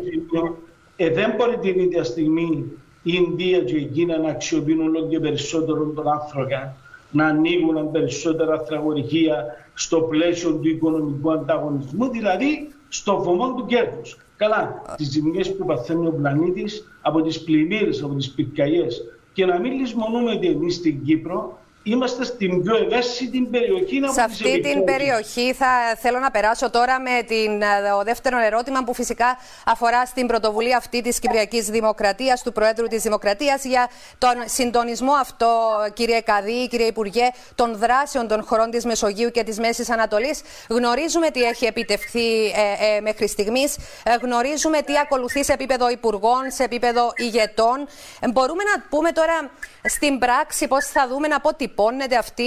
Ε, 0.97 1.11
δεν 1.11 1.35
μπορεί 1.37 1.59
την 1.59 1.79
ίδια 1.79 2.05
στιγμή 2.05 2.65
η 3.03 3.13
Ινδία 3.15 3.61
και 3.61 3.77
η 3.77 3.85
Κίνα 3.85 4.19
να 4.19 4.29
αξιοποιούν 4.29 4.81
όλο 4.81 5.09
και 5.09 5.21
περισσότερο 5.21 5.85
τον 5.85 6.09
άνθρωπο, 6.09 6.75
να 7.11 7.27
ανοίγουν 7.27 7.91
περισσότερα 7.91 8.53
ανθραγωγεία 8.53 9.45
στο 9.75 10.01
πλαίσιο 10.01 10.53
του 10.53 10.69
οικονομικού 10.69 11.33
ανταγωνισμού, 11.33 12.11
δηλαδή 12.11 12.69
στο 12.97 13.23
βωμό 13.23 13.55
του 13.55 13.67
κέρδους. 13.67 14.19
Καλά, 14.37 14.83
τις 14.97 15.09
ζημιές 15.11 15.57
που 15.57 15.65
παθαίνει 15.65 16.07
ο 16.07 16.13
πλανήτης 16.13 16.99
από 17.03 17.23
τις 17.23 17.45
πλημμύρες, 17.45 18.03
από 18.03 18.15
τις 18.15 18.31
πυρκαγιές. 18.31 19.05
Και 19.33 19.47
να 19.47 19.59
μην 19.59 19.73
λησμονούμε 19.73 20.31
ότι 20.31 20.47
εμείς 20.47 20.75
στην 20.75 21.05
Κύπρο 21.05 21.59
είμαστε 21.87 22.25
στην 22.25 22.63
πιο 22.63 22.77
ευαίσθητη 22.77 23.41
περιοχή. 23.41 24.01
Σε 24.13 24.21
αυτή 24.21 24.61
την 24.61 24.85
περιοχή 24.85 25.53
θα 25.53 25.97
θέλω 25.99 26.19
να 26.19 26.31
περάσω 26.31 26.71
τώρα 26.71 27.01
με 27.01 27.23
την, 27.23 27.61
το 27.61 28.03
δεύτερο 28.05 28.39
ερώτημα 28.39 28.85
που 28.85 28.95
φυσικά 28.95 29.39
αφορά 29.67 30.07
στην 30.07 30.27
πρωτοβουλία 30.27 30.77
αυτή 30.77 31.01
της 31.03 31.19
Κυπριακής 31.19 31.67
Δημοκρατίας, 31.67 32.43
του 32.43 32.53
Προέδρου 32.53 32.87
της 32.87 33.03
Δημοκρατίας 33.03 33.65
για 33.65 33.89
τον 34.19 34.35
συντονισμό 34.45 35.13
αυτό, 35.13 35.49
κύριε 35.95 36.21
Καδί, 36.21 36.69
κύριε 36.69 36.87
Υπουργέ, 36.87 37.29
των 37.55 37.77
δράσεων 37.77 38.29
των 38.29 38.43
χωρών 38.45 38.71
της 38.71 38.85
Μεσογείου 38.85 39.31
και 39.31 39.43
της 39.43 39.59
Μέσης 39.59 39.91
Ανατολής. 39.91 40.41
Γνωρίζουμε 40.69 41.31
τι 41.31 41.43
έχει 41.43 41.65
επιτευχθεί 41.65 42.47
ε, 42.47 42.97
ε, 42.97 43.01
μέχρι 43.01 43.29
στιγμής, 43.29 43.77
ε, 43.77 44.15
γνωρίζουμε 44.23 44.83
τι 44.83 44.99
ακολουθεί 44.99 45.45
σε 45.45 45.53
επίπεδο 45.53 45.91
υπουργών, 45.91 46.51
σε 46.51 46.65
επίπεδο 46.65 47.13
ηγετών. 47.17 47.87
μπορούμε 48.33 48.63
να 48.63 48.83
πούμε 48.89 49.13
τώρα 49.13 49.51
στην 49.85 50.19
πράξη 50.19 50.69
πώς 50.69 50.87
θα 50.87 51.09
δούμε 51.09 51.29
να 51.29 51.37
αποτυπώνεται 51.37 52.17
αυτή 52.17 52.43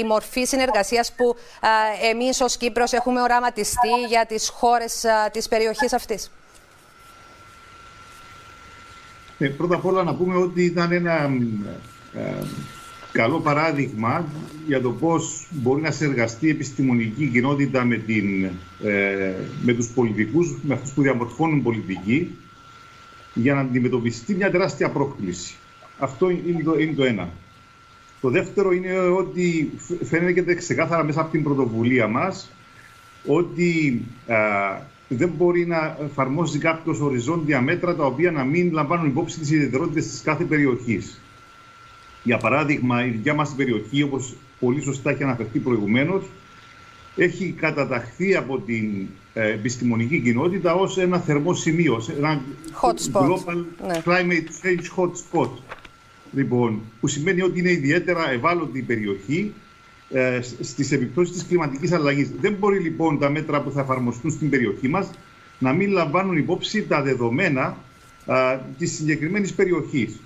η 0.00 0.04
μορφή 0.06 0.44
συνεργασίας 0.44 1.12
που 1.12 1.36
α, 1.60 1.68
εμείς 2.10 2.40
ως 2.40 2.56
Κύπρος 2.56 2.92
έχουμε 2.92 3.20
οραματιστεί 3.20 3.88
για 4.08 4.26
τις 4.26 4.48
χώρες 4.48 5.04
α, 5.04 5.30
της 5.30 5.48
περιοχής 5.48 5.92
αυτής; 5.92 6.30
Ε, 9.38 9.48
πρώτα 9.48 9.74
απ' 9.74 9.86
όλα 9.86 10.02
να 10.02 10.14
πούμε 10.14 10.36
ότι 10.36 10.64
ήταν 10.64 10.92
ένα 10.92 11.30
ε, 12.14 12.44
καλό 13.12 13.40
παράδειγμα 13.40 14.24
για 14.66 14.80
το 14.80 14.90
πώς 14.90 15.46
μπορεί 15.50 15.82
να 15.82 15.90
συνεργαστεί 15.90 16.46
η 16.46 16.50
επιστημονική 16.50 17.26
κοινότητα 17.28 17.84
με, 17.84 17.96
την, 17.96 18.44
ε, 18.84 19.34
με 19.62 19.72
τους 19.72 19.88
πολιτικούς, 19.88 20.58
με 20.62 20.74
αυτούς 20.74 20.92
που 20.92 21.02
διαμορφώνουν 21.02 21.62
πολιτική, 21.62 22.38
για 23.34 23.54
να 23.54 23.60
αντιμετωπιστεί 23.60 24.34
μια 24.34 24.50
τεράστια 24.50 24.90
πρόκληση. 24.90 25.54
Αυτό 25.98 26.30
είναι 26.30 26.62
το, 26.62 26.78
είναι 26.78 26.92
το 26.92 27.04
ένα. 27.04 27.28
Το 28.20 28.30
δεύτερο 28.30 28.72
είναι 28.72 28.98
ότι 28.98 29.72
φαίνεται 30.04 30.54
ξεκάθαρα 30.54 31.04
μέσα 31.04 31.20
από 31.20 31.30
την 31.30 31.42
πρωτοβουλία 31.42 32.06
μας 32.08 32.50
ότι 33.26 34.02
α, 34.26 34.36
δεν 35.08 35.28
μπορεί 35.28 35.66
να 35.66 35.96
εφαρμόσει 36.04 36.58
κάποιος 36.58 37.00
οριζόντια 37.00 37.60
μέτρα 37.60 37.94
τα 37.94 38.04
οποία 38.04 38.30
να 38.30 38.44
μην 38.44 38.72
λαμβάνουν 38.72 39.06
υπόψη 39.06 39.38
τις 39.38 39.50
ιδιαιτερότητες 39.50 40.06
της 40.08 40.22
κάθε 40.22 40.44
περιοχής. 40.44 41.20
Για 42.22 42.38
παράδειγμα, 42.38 43.06
η 43.06 43.10
δικιά 43.10 43.34
μας 43.34 43.54
περιοχή, 43.56 44.02
όπως 44.02 44.34
πολύ 44.60 44.82
σωστά 44.82 45.10
έχει 45.10 45.22
αναφερθεί 45.22 45.58
προηγουμένως, 45.58 46.24
έχει 47.16 47.54
καταταχθεί 47.60 48.36
από 48.36 48.58
την 48.58 49.06
ε, 49.34 49.52
επιστημονική 49.52 50.20
κοινότητα 50.20 50.74
ως 50.74 50.98
ένα 50.98 51.18
θερμό 51.18 51.54
σημείο, 51.54 52.02
ένα 52.18 52.40
hot 52.82 53.20
global 53.20 53.64
ναι. 53.86 54.02
climate 54.04 54.48
change 54.62 54.84
hot 54.96 55.10
spot. 55.10 55.50
Λοιπόν, 56.34 56.80
που 57.00 57.06
σημαίνει 57.06 57.42
ότι 57.42 57.58
είναι 57.58 57.70
ιδιαίτερα 57.70 58.30
ευάλωτη 58.30 58.78
η 58.78 58.82
περιοχή 58.82 59.52
ε, 60.10 60.40
στις 60.60 60.92
επιπτώσεις 60.92 61.32
της 61.32 61.46
κλιματικής 61.46 61.92
αλλαγής. 61.92 62.30
Δεν 62.40 62.52
μπορεί 62.58 62.78
λοιπόν 62.78 63.18
τα 63.18 63.30
μέτρα 63.30 63.62
που 63.62 63.70
θα 63.70 63.80
εφαρμοστούν 63.80 64.30
στην 64.30 64.50
περιοχή 64.50 64.88
μας 64.88 65.10
να 65.58 65.72
μην 65.72 65.90
λαμβάνουν 65.90 66.36
υπόψη 66.36 66.82
τα 66.82 67.02
δεδομένα 67.02 67.76
ε, 68.26 68.58
της 68.78 68.92
συγκεκριμένης 68.92 69.52
περιοχής. 69.52 70.20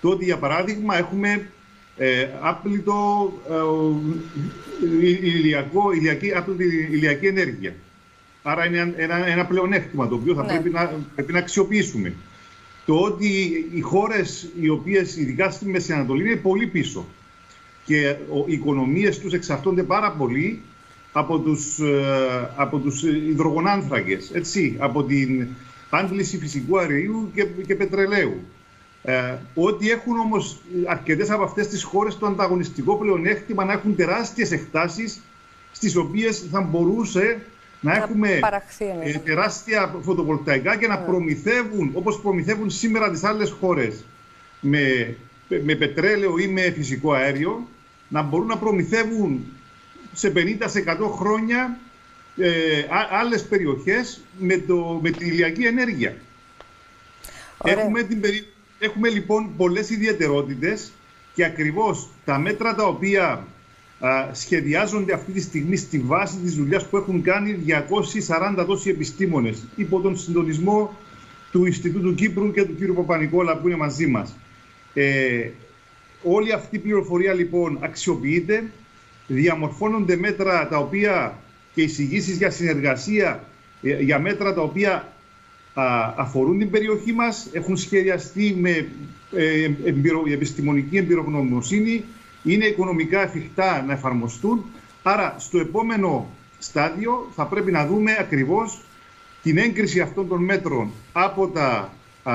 Το 0.00 0.08
ότι, 0.08 0.24
για 0.24 0.38
παράδειγμα, 0.38 0.98
έχουμε 0.98 1.50
ε, 1.96 2.28
άπλητο 2.40 3.32
ε, 3.50 5.08
ηλιακό, 5.08 5.92
ηλιακή, 5.92 6.32
άπλητη 6.34 6.88
ηλιακή 6.90 7.26
ενέργεια. 7.26 7.74
Άρα 8.42 8.66
είναι 8.66 8.94
ένα, 8.96 9.26
ένα 9.26 9.46
πλεονέκτημα 9.46 10.08
το 10.08 10.14
οποίο 10.14 10.34
θα 10.34 10.42
ναι. 10.42 10.48
πρέπει, 10.48 10.70
να, 10.70 10.92
πρέπει 11.14 11.32
να 11.32 11.38
αξιοποιήσουμε 11.38 12.12
το 12.88 12.94
ότι 12.94 13.26
οι 13.72 13.80
χώρες 13.80 14.48
οι 14.60 14.68
οποίες 14.68 15.16
ειδικά 15.16 15.50
στη 15.50 15.66
Μέση 15.66 15.92
Ανατολή 15.92 16.24
είναι 16.24 16.36
πολύ 16.36 16.66
πίσω 16.66 17.06
και 17.84 18.16
οι 18.46 18.52
οικονομίες 18.52 19.18
τους 19.18 19.32
εξαρτώνται 19.32 19.82
πάρα 19.82 20.12
πολύ 20.12 20.62
από 21.12 21.38
τους, 21.38 21.78
ε, 21.78 22.50
από 22.56 22.78
τους 22.78 23.02
υδρογονάνθρακες, 23.02 24.30
έτσι, 24.32 24.76
από 24.78 25.04
την 25.04 25.48
άντληση 25.90 26.38
φυσικού 26.38 26.78
αερίου 26.78 27.30
και, 27.34 27.44
και 27.66 27.74
πετρελαίου. 27.74 28.40
Ε, 29.02 29.34
ότι 29.54 29.90
έχουν 29.90 30.18
όμως 30.18 30.60
αρκετές 30.86 31.30
από 31.30 31.42
αυτές 31.42 31.68
τις 31.68 31.82
χώρες 31.82 32.18
το 32.18 32.26
ανταγωνιστικό 32.26 32.96
πλεονέκτημα 32.96 33.64
να 33.64 33.72
έχουν 33.72 33.96
τεράστιες 33.96 34.52
εκτάσεις 34.52 35.20
στις 35.72 35.96
οποίες 35.96 36.44
θα 36.50 36.60
μπορούσε 36.60 37.40
να, 37.80 37.94
έχουμε 37.96 38.40
ε, 39.02 39.12
τεράστια 39.18 39.94
φωτοβολταϊκά 40.02 40.76
και 40.76 40.86
να 40.86 40.98
ναι. 40.98 41.06
προμηθεύουν, 41.06 41.90
όπως 41.94 42.20
προμηθεύουν 42.20 42.70
σήμερα 42.70 43.10
τις 43.10 43.24
άλλες 43.24 43.50
χώρες, 43.50 44.04
με, 44.60 45.16
με 45.48 45.74
πετρέλαιο 45.74 46.38
ή 46.38 46.48
με 46.48 46.60
φυσικό 46.60 47.12
αέριο, 47.12 47.68
να 48.08 48.22
μπορούν 48.22 48.46
να 48.46 48.58
προμηθεύουν 48.58 49.46
σε 50.12 50.32
50-100 50.36 50.40
χρόνια 51.10 51.78
ε, 52.36 52.84
άλλες 53.10 53.44
περιοχές 53.44 54.20
με, 54.38 54.58
το, 54.58 54.98
με 55.02 55.10
την 55.10 55.26
ηλιακή 55.26 55.64
ενέργεια. 55.64 56.16
Έχουμε, 57.64 58.02
την, 58.02 58.20
έχουμε 58.78 59.08
λοιπόν 59.08 59.56
πολλές 59.56 59.90
ιδιαιτερότητες 59.90 60.92
και 61.34 61.44
ακριβώς 61.44 62.08
τα 62.24 62.38
μέτρα 62.38 62.74
τα 62.74 62.84
οποία 62.84 63.46
σχεδιάζονται 64.32 65.12
αυτή 65.12 65.32
τη 65.32 65.40
στιγμή 65.40 65.76
στη 65.76 65.98
βάση 65.98 66.36
της 66.36 66.54
δουλειάς 66.54 66.86
που 66.86 66.96
έχουν 66.96 67.22
κάνει 67.22 67.58
240 68.58 68.64
τόσοι 68.66 68.90
επιστήμονες 68.90 69.66
υπό 69.76 70.00
τον 70.00 70.18
συντονισμό 70.18 70.96
του 71.52 71.66
Ινστιτούτου 71.66 72.14
Κύπρου 72.14 72.52
και 72.52 72.64
του 72.64 72.76
κ. 72.80 72.94
Παπανικόλα 72.94 73.56
που 73.56 73.68
είναι 73.68 73.76
μαζί 73.76 74.06
μας. 74.06 74.36
Ε, 74.94 75.48
όλη 76.22 76.52
αυτή 76.52 76.76
η 76.76 76.78
πληροφορία 76.78 77.32
λοιπόν 77.32 77.78
αξιοποιείται, 77.80 78.70
διαμορφώνονται 79.26 80.16
μέτρα 80.16 80.68
τα 80.68 80.76
οποία 80.78 81.38
και 81.74 81.82
εισηγήσεις 81.82 82.36
για 82.36 82.50
συνεργασία, 82.50 83.44
ε, 83.82 84.02
για 84.02 84.18
μέτρα 84.18 84.54
τα 84.54 84.60
οποία 84.60 85.12
αφορούν 86.16 86.58
την 86.58 86.70
περιοχή 86.70 87.12
μας, 87.12 87.48
έχουν 87.52 87.76
σχεδιαστεί 87.76 88.56
με 88.60 88.88
ε, 89.32 89.70
επιστημονική 90.32 90.96
εμπειρογνωμοσύνη, 90.96 92.04
είναι 92.42 92.64
οικονομικά 92.64 93.22
εφικτά 93.22 93.82
να 93.86 93.92
εφαρμοστούν. 93.92 94.64
Άρα 95.02 95.34
στο 95.38 95.58
επόμενο 95.58 96.30
στάδιο 96.58 97.28
θα 97.34 97.46
πρέπει 97.46 97.70
να 97.70 97.86
δούμε 97.86 98.16
ακριβώς 98.20 98.80
την 99.42 99.58
έγκριση 99.58 100.00
αυτών 100.00 100.28
των 100.28 100.44
μέτρων 100.44 100.90
από, 101.12 101.48
τα, 101.48 101.92
α, 102.22 102.34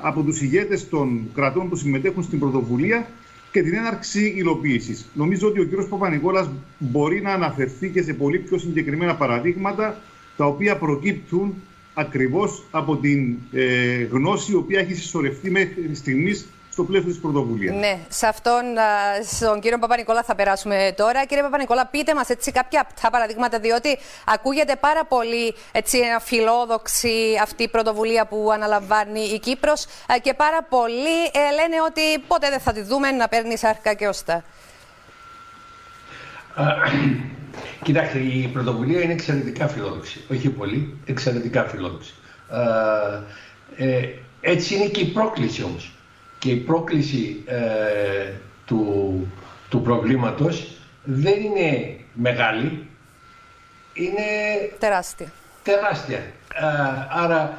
από 0.00 0.22
τους 0.22 0.40
ηγέτες 0.40 0.88
των 0.88 1.30
κρατών 1.34 1.68
που 1.68 1.76
συμμετέχουν 1.76 2.22
στην 2.22 2.38
πρωτοβουλία 2.38 3.08
και 3.52 3.62
την 3.62 3.74
έναρξη 3.74 4.34
υλοποίησης. 4.36 5.10
Νομίζω 5.14 5.48
ότι 5.48 5.60
ο 5.60 5.66
κ. 5.66 5.88
Παπα-Νικόλας 5.88 6.50
μπορεί 6.78 7.20
να 7.20 7.32
αναφερθεί 7.32 7.88
και 7.88 8.02
σε 8.02 8.12
πολύ 8.14 8.38
πιο 8.38 8.58
συγκεκριμένα 8.58 9.14
παραδείγματα 9.16 10.00
τα 10.36 10.46
οποία 10.46 10.76
προκύπτουν 10.76 11.54
ακριβώς 11.94 12.62
από 12.70 12.96
την 12.96 13.36
ε, 13.52 14.02
γνώση 14.02 14.52
η 14.52 14.54
οποία 14.54 14.80
έχει 14.80 14.94
συσσωρευτεί 14.94 15.50
μέχρι 15.50 15.94
στιγμής 15.94 16.48
στο 16.70 16.84
πλαίσιο 16.84 17.08
της 17.08 17.18
πρωτοβουλίας. 17.20 17.76
Ναι, 17.76 17.98
σε 18.08 18.26
αυτόν, 18.26 18.62
στον 19.24 19.60
κύριο 19.60 19.78
Παπα-Νικόλα 19.78 20.22
θα 20.22 20.34
περάσουμε 20.34 20.94
τώρα. 20.96 21.24
Κύριε 21.24 21.42
Παπα-Νικόλα, 21.42 21.86
πείτε 21.86 22.14
μας 22.14 22.28
κάποια 22.52 22.80
απτά 22.80 23.10
παραδείγματα, 23.10 23.58
διότι 23.58 23.98
ακούγεται 24.24 24.76
πάρα 24.76 25.04
πολύ 25.04 25.54
έτσι, 25.72 25.98
φιλόδοξη 26.20 27.38
αυτή 27.42 27.62
η 27.62 27.68
πρωτοβουλία 27.68 28.26
που 28.26 28.50
αναλαμβάνει 28.52 29.20
η 29.20 29.38
Κύπρος 29.38 29.86
και 30.22 30.34
πάρα 30.34 30.62
πολλοί 30.62 31.18
ε, 31.32 31.54
λένε 31.54 31.76
ότι 31.86 32.24
ποτέ 32.26 32.48
δεν 32.50 32.60
θα 32.60 32.72
τη 32.72 32.82
δούμε 32.82 33.10
να 33.10 33.28
παίρνει 33.28 33.56
σάρκα 33.56 33.94
και 33.94 34.08
ώστα. 34.08 34.44
Κοιτάξτε, 37.82 38.18
η 38.18 38.50
πρωτοβουλία 38.52 39.00
είναι 39.00 39.12
εξαιρετικά 39.12 39.68
φιλόδοξη. 39.68 40.24
Όχι 40.30 40.50
πολύ, 40.50 40.98
εξαιρετικά 41.06 41.64
φιλόδοξη. 41.64 42.14
Ε, 43.76 44.08
έτσι 44.40 44.74
είναι 44.74 44.86
και 44.86 45.00
η 45.00 45.06
πρόκληση 45.06 45.62
όμως 45.62 45.94
και 46.40 46.50
η 46.50 46.56
πρόκληση 46.56 47.42
ε, 47.46 48.32
του, 48.66 49.26
του 49.68 49.82
προβλήματος 49.82 50.76
δεν 51.04 51.40
είναι 51.42 51.96
μεγάλη, 52.12 52.86
είναι 53.92 54.26
τεράστια. 54.78 55.32
τεράστια. 55.62 56.16
Ε, 56.16 56.24
άρα 57.10 57.56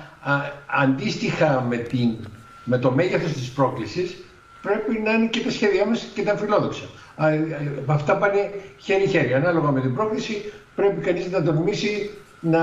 αντίστοιχα 0.65 1.61
με, 1.61 1.77
την, 1.77 2.15
με 2.63 2.77
το 2.77 2.91
μέγεθος 2.91 3.31
της 3.33 3.49
πρόκλησης 3.51 4.23
πρέπει 4.61 4.99
να 4.99 5.11
είναι 5.13 5.27
και 5.27 5.39
τα 5.39 5.51
σχέδιά 5.51 5.85
μας 5.85 6.07
και 6.13 6.23
τα 6.23 6.37
φιλόδοξα. 6.37 6.83
Ε, 7.17 7.39
αυτά 7.85 8.17
πάνε 8.17 8.51
χέρι-χέρι. 8.77 9.33
Ανάλογα 9.33 9.71
με 9.71 9.81
την 9.81 9.95
πρόκληση 9.95 10.53
πρέπει 10.75 11.01
κανείς 11.01 11.31
να 11.31 11.43
τολμήσει 11.43 12.09
να, 12.39 12.59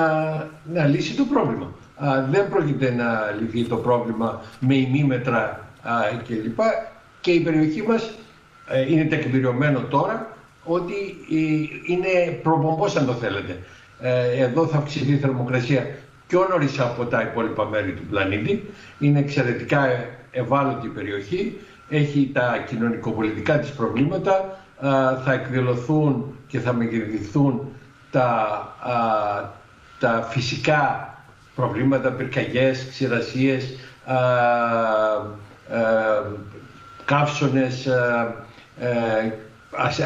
να 0.73 0.87
λύσει 0.87 1.15
το 1.15 1.25
πρόβλημα. 1.25 1.73
δεν 2.31 2.49
πρόκειται 2.49 2.91
να 2.91 3.37
λυθεί 3.41 3.65
το 3.69 3.77
πρόβλημα 3.77 4.43
με 4.61 4.75
ημίμετρα 4.75 5.68
κλπ. 6.26 6.61
Και 7.20 7.30
η 7.30 7.40
περιοχή 7.40 7.82
μας 7.82 8.11
ε, 8.68 8.92
είναι 8.92 9.04
τεκμηριωμένο 9.04 9.80
τώρα 9.80 10.37
ότι 10.64 10.94
ε, 11.30 11.92
είναι 11.92 12.32
προπομπός 12.42 12.97
αν 12.97 13.06
το 13.06 13.12
θέλετε. 13.12 13.58
Ε, 14.00 14.42
εδώ 14.42 14.66
θα 14.66 14.76
αυξηθεί 14.76 15.12
η 15.12 15.16
θερμοκρασία 15.16 15.87
πιο 16.26 16.47
νωρίς 16.50 16.80
από 16.80 17.04
τα 17.04 17.20
υπόλοιπα 17.20 17.64
μέρη 17.64 17.92
του 17.92 18.02
πλανήτη. 18.11 18.70
Είναι 18.99 19.18
εξαιρετικά 19.18 19.88
ευάλωτη 20.30 20.87
η 20.87 20.90
περιοχή. 20.90 21.58
Έχει 21.88 22.30
τα 22.32 22.64
κοινωνικοπολιτικά 22.68 23.58
της 23.58 23.70
προβλήματα. 23.70 24.62
Θα 25.25 25.32
εκδηλωθούν 25.32 26.37
και 26.47 26.58
θα 26.58 26.73
μεγεθυνθούν 26.73 27.73
τα, 28.11 28.76
τα 29.99 30.28
φυσικά 30.30 31.14
προβλήματα, 31.54 32.11
πυρκαγιές, 32.11 32.87
ξηρασίες, 32.88 33.64
ε, 34.06 34.14
καύσονες, 37.05 37.87
ε, 37.87 38.35
ε, 38.81 39.33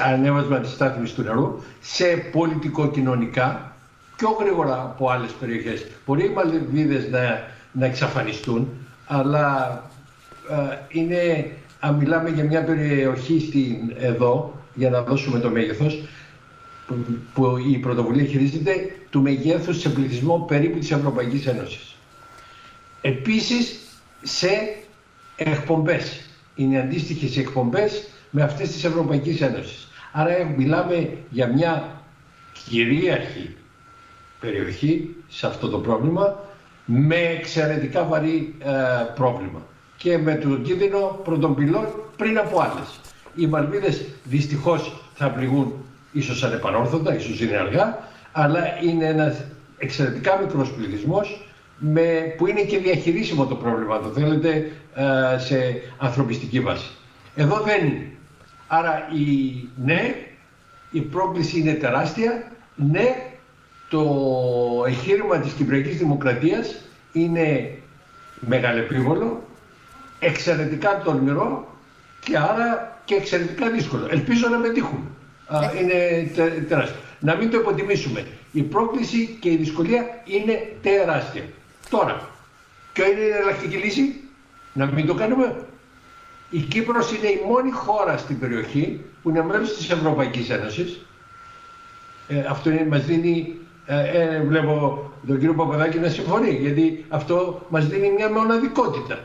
ανέβασμα 0.04 0.59
της 0.59 0.71
στάθμης 0.71 1.14
του 1.14 1.23
νερού 1.23 1.62
σε 1.81 2.04
πολιτικο-κοινωνικά 2.33 3.76
πιο 4.16 4.37
γρήγορα 4.40 4.75
από 4.75 5.11
άλλες 5.11 5.31
περιοχές. 5.31 5.87
Μπορεί 6.07 6.25
οι 6.25 6.28
Μαλδιβίδες 6.28 7.09
να, 7.11 7.21
να 7.73 7.87
εξαφανιστούν, 7.87 8.69
αλλά 9.07 9.83
είναι, 10.88 11.50
αν 11.81 11.95
μιλάμε 11.95 12.31
για 12.31 12.45
μια 12.45 12.64
περιοχή 12.64 13.40
στην, 13.40 13.95
εδώ, 13.99 14.54
για 14.75 14.90
να 14.90 15.02
δώσουμε 15.02 15.38
το 15.38 15.50
μέγεθος, 15.50 16.02
που, 16.87 16.95
που 17.35 17.57
η 17.57 17.78
πρωτοβουλία 17.78 18.25
χειρίζεται 18.25 18.73
του 19.11 19.23
μεγέθους 19.23 19.81
σε 19.81 19.88
πληθυσμό 19.88 20.44
περίπου 20.48 20.79
της 20.79 20.90
Ευρωπαϊκής 20.90 21.46
Ένωσης. 21.46 21.94
Επίσης, 23.01 23.79
σε 24.22 24.48
εκπομπές. 25.46 26.20
Είναι 26.55 26.78
αντίστοιχες 26.81 27.37
εκπομπές 27.37 28.09
με 28.31 28.42
αυτές 28.42 28.70
της 28.72 28.85
Ευρωπαϊκής 28.85 29.40
Ένωσης. 29.40 29.88
Άρα 30.12 30.55
μιλάμε 30.57 31.16
για 31.31 31.46
μια 31.46 32.02
κυρίαρχη 32.64 33.57
περιοχή 34.40 35.16
σε 35.28 35.46
αυτό 35.46 35.68
το 35.68 35.78
πρόβλημα 35.78 36.38
με 36.85 37.16
εξαιρετικά 37.16 38.05
βαρύ 38.05 38.55
ε, 38.59 38.70
πρόβλημα 39.14 39.62
και 39.96 40.18
με 40.18 40.35
τον 40.35 40.62
κίνδυνο 40.62 41.20
πρωτοπυλών 41.24 41.87
πριν 42.16 42.38
από 42.38 42.61
άλλες. 42.61 43.00
Οι 43.35 43.46
Μαλβίδες 43.46 44.05
δυστυχώς 44.24 45.02
θα 45.14 45.31
πληγούν 45.31 45.72
ίσως 46.12 46.44
ανεπανόρθωτα, 46.44 47.14
ίσως 47.14 47.40
είναι 47.40 47.57
αργά, 47.57 47.98
αλλά 48.33 48.62
είναι 48.83 49.07
ένας 49.07 49.44
εξαιρετικά 49.78 50.38
μικρός 50.38 50.72
πληθυσμός 50.72 51.46
με, 51.83 52.35
που 52.37 52.47
είναι 52.47 52.61
και 52.62 52.79
διαχειρίσιμο 52.79 53.47
το 53.47 53.55
πρόβλημα, 53.55 54.01
το 54.01 54.09
θέλετε, 54.09 54.71
ε, 54.95 55.38
σε 55.38 55.83
ανθρωπιστική 55.99 56.61
βάση. 56.61 56.90
Εδώ 57.35 57.61
δεν 57.61 57.87
είναι. 57.87 58.07
Άρα 58.66 59.09
η, 59.14 59.55
ναι, 59.85 60.14
η 60.90 61.01
πρόκληση 61.01 61.59
είναι 61.59 61.73
τεράστια. 61.73 62.53
Ναι, 62.77 63.31
το 63.88 64.05
εγχείρημα 64.87 65.38
της 65.38 65.53
Κυπριακής 65.53 65.97
Δημοκρατίας 65.97 66.85
είναι 67.12 67.71
μεγαλεπίβολο, 68.40 69.42
εξαιρετικά 70.18 71.03
τολμηρό 71.05 71.77
και 72.25 72.37
άρα 72.37 73.01
και 73.05 73.14
εξαιρετικά 73.14 73.71
δύσκολο. 73.71 74.07
Ελπίζω 74.11 74.49
να 74.49 74.59
πετύχουμε. 74.59 75.05
Ε. 75.51 75.81
Είναι 75.81 76.31
τεράστιο. 76.68 77.01
Να 77.21 77.35
μην 77.35 77.51
το 77.51 77.59
υποτιμήσουμε. 77.59 78.27
Η 78.53 78.62
πρόκληση 78.62 79.37
και 79.40 79.51
η 79.51 79.57
δυσκολία 79.57 80.05
είναι 80.25 80.77
τεράστια. 80.83 81.42
Τώρα, 81.92 82.28
ποια 82.92 83.07
είναι 83.07 83.20
η 83.20 83.28
εναλλακτική 83.28 83.76
λύση, 83.76 84.20
να 84.72 84.87
μην 84.87 85.07
το 85.07 85.14
κάνουμε; 85.14 85.57
Η 86.50 86.59
Κύπρος 86.59 87.12
είναι 87.12 87.26
η 87.26 87.40
μόνη 87.48 87.70
χώρα 87.70 88.16
στην 88.16 88.38
περιοχή 88.38 89.00
που 89.22 89.31
είναι 89.31 89.42
μέλος 89.42 89.76
της 89.76 89.90
Ευρωπαϊκής 89.90 90.50
Ένωσης. 90.50 91.07
Ε, 92.28 92.44
αυτό 92.48 92.70
είναι, 92.70 92.87
μας 92.90 93.05
δίνει, 93.05 93.55
ε, 93.87 94.22
ε, 94.22 94.40
βλέπω 94.40 95.02
τον 95.26 95.38
κύριο 95.38 95.55
Παπαδάκη 95.55 95.98
να 95.98 96.09
συμφωνεί, 96.09 96.50
γιατί 96.50 97.05
αυτό 97.09 97.66
μας 97.68 97.87
δίνει 97.87 98.11
μια 98.11 98.31
μοναδικότητα. 98.31 99.18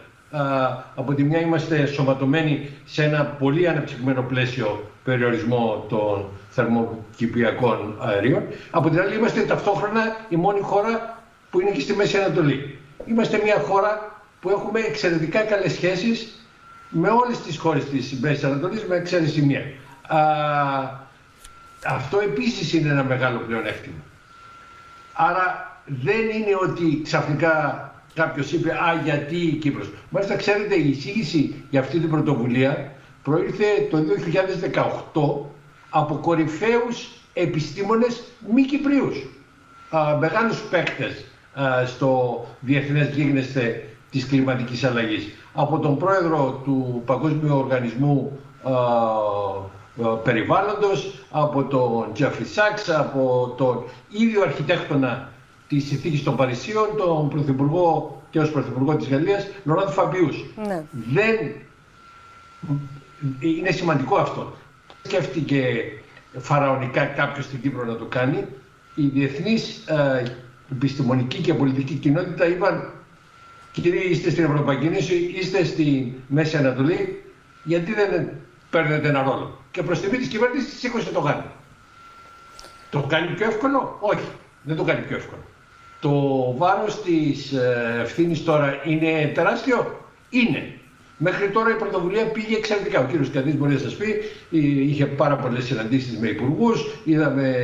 από 0.96 1.14
τη 1.14 1.24
μια 1.24 1.40
είμαστε 1.40 1.86
σωματωμένοι 1.86 2.70
σε 2.86 3.04
ένα 3.04 3.26
πολύ 3.26 3.68
αναπτυγμένο 3.68 4.22
πλαίσιο 4.22 4.92
περιορισμό 5.04 5.86
των 5.90 6.26
θερμοκηπιακών 6.50 7.96
αερίων. 8.00 8.44
Από 8.72 8.90
την 8.90 9.00
άλλη 9.00 9.16
είμαστε 9.16 9.42
ταυτόχρονα 9.42 10.16
η 10.30 10.36
μόνη 10.36 10.60
χώρα 10.62 11.17
που 11.50 11.62
είναι 11.62 11.72
και 11.72 11.80
στη 11.80 11.94
Μέση 11.94 12.18
Ανατολή. 12.18 12.78
Είμαστε 13.06 13.42
μια 13.44 13.60
χώρα 13.60 14.22
που 14.42 14.50
έχουμε 14.50 14.80
εξαιρετικά 14.80 15.42
καλές 15.42 15.72
σχέσεις 15.74 16.48
με 16.90 17.10
όλες 17.10 17.42
τις 17.42 17.58
χώρες 17.58 17.86
της 17.86 18.20
Μέσης 18.20 18.44
Ανατολής, 18.44 18.86
με 18.86 18.96
εξαίρεση 18.96 19.42
μία. 19.42 19.62
αυτό 21.86 22.20
επίσης 22.20 22.74
είναι 22.74 22.90
ένα 22.90 23.04
μεγάλο 23.04 23.40
πλεονέκτημα. 23.40 24.04
Άρα 25.14 25.78
δεν 25.86 26.20
είναι 26.20 26.56
ότι 26.62 27.02
ξαφνικά 27.04 27.92
κάποιος 28.14 28.52
είπε 28.52 28.72
«Α, 28.72 29.02
γιατί 29.04 29.36
η 29.36 29.52
Κύπρος». 29.56 29.90
Μάλιστα, 30.10 30.36
ξέρετε, 30.36 30.76
η 30.76 30.90
εισήγηση 30.90 31.64
για 31.70 31.80
αυτή 31.80 32.00
την 32.00 32.10
πρωτοβουλία 32.10 32.92
προήλθε 33.24 33.66
το 33.90 33.98
2018 33.98 35.52
από 35.90 36.16
κορυφαίους 36.16 37.08
επιστήμονες 37.34 38.24
μη 38.54 38.62
Κυπρίους, 38.66 39.18
α, 39.90 40.18
μεγάλους 40.18 40.60
παίκτες 40.62 41.26
στο 41.86 42.46
διεθνές 42.60 43.10
γίγνεσθε 43.10 43.90
της 44.12 44.26
κλιματικής 44.26 44.84
αλλαγής. 44.84 45.28
Από 45.54 45.80
τον 45.80 45.98
πρόεδρο 45.98 46.62
του 46.64 47.02
Παγκόσμιου 47.06 47.56
Οργανισμού 47.58 48.40
Περιβάλλοντος, 50.24 51.26
από 51.32 51.64
τον 51.64 52.14
Τζέφρι 52.14 52.46
Σάξ, 52.46 52.90
από 52.90 53.54
τον 53.58 53.84
ίδιο 54.10 54.42
αρχιτέκτονα 54.42 55.30
της 55.68 55.88
συνθήκης 55.88 56.24
των 56.24 56.36
Παρισίων, 56.36 56.88
τον 56.98 57.30
Πρωθυπουργό 57.30 58.22
και 58.30 58.40
ως 58.40 58.52
Πρωθυπουργό 58.52 58.96
της 58.96 59.08
Γαλλίας, 59.08 59.48
Λοράν 59.64 59.90
Φαμπιούς. 59.90 60.46
Ναι. 60.68 60.84
Δεν... 60.92 61.36
Είναι 63.40 63.72
σημαντικό 63.72 64.16
αυτό. 64.18 64.54
Σκέφτηκε 65.04 65.84
φαραωνικά 66.38 67.06
κάποιος 67.06 67.46
στην 67.46 67.62
Κύπρο 67.62 67.86
να 67.86 67.96
το 67.96 68.06
κάνει. 68.06 68.46
Η 68.96 69.08
διεθνής 69.08 69.84
επιστημονική 70.72 71.38
και 71.38 71.54
πολιτική 71.54 71.94
κοινότητα 71.94 72.48
είπαν 72.48 72.92
κύριοι 73.82 74.10
είστε 74.10 74.30
στην 74.30 74.44
Ευρωπαϊκή 74.44 74.86
Ένωση, 74.86 75.34
είστε 75.40 75.64
στη 75.64 76.14
Μέση 76.28 76.58
Ανατολή, 76.58 77.24
γιατί 77.64 77.94
δεν 77.94 78.30
παίρνετε 78.70 79.08
ένα 79.08 79.24
ρόλο. 79.24 79.62
Και 79.72 79.84
προς 79.84 80.02
τιμή 80.02 80.18
της 80.18 80.28
κυβέρνησης 80.28 80.80
σήκωσε 80.80 81.10
το 81.10 81.22
κάνει. 81.22 81.44
Το 82.90 83.02
κάνει 83.02 83.28
πιο 83.28 83.46
εύκολο, 83.46 83.98
όχι, 84.00 84.28
δεν 84.62 84.76
το 84.76 84.84
κάνει 84.84 85.02
πιο 85.02 85.16
εύκολο. 85.16 85.42
Το 86.00 86.12
βάρος 86.58 87.02
της 87.02 87.52
ε, 87.52 88.00
ευθύνης 88.02 88.44
τώρα 88.44 88.82
είναι 88.86 89.32
τεράστιο, 89.34 90.08
είναι. 90.30 90.80
Μέχρι 91.20 91.50
τώρα 91.50 91.70
η 91.70 91.74
πρωτοβουλία 91.74 92.26
πήγε 92.26 92.56
εξαιρετικά. 92.56 93.00
Ο 93.00 93.04
κύριος 93.04 93.30
Καντής 93.30 93.56
μπορεί 93.56 93.74
να 93.74 93.80
σας 93.80 93.96
πει, 93.96 94.16
είχε 94.50 95.06
πάρα 95.06 95.36
πολλές 95.36 95.66
συναντήσεις 95.66 96.18
με 96.18 96.28
υπουργούς, 96.28 97.00
είδαμε 97.04 97.56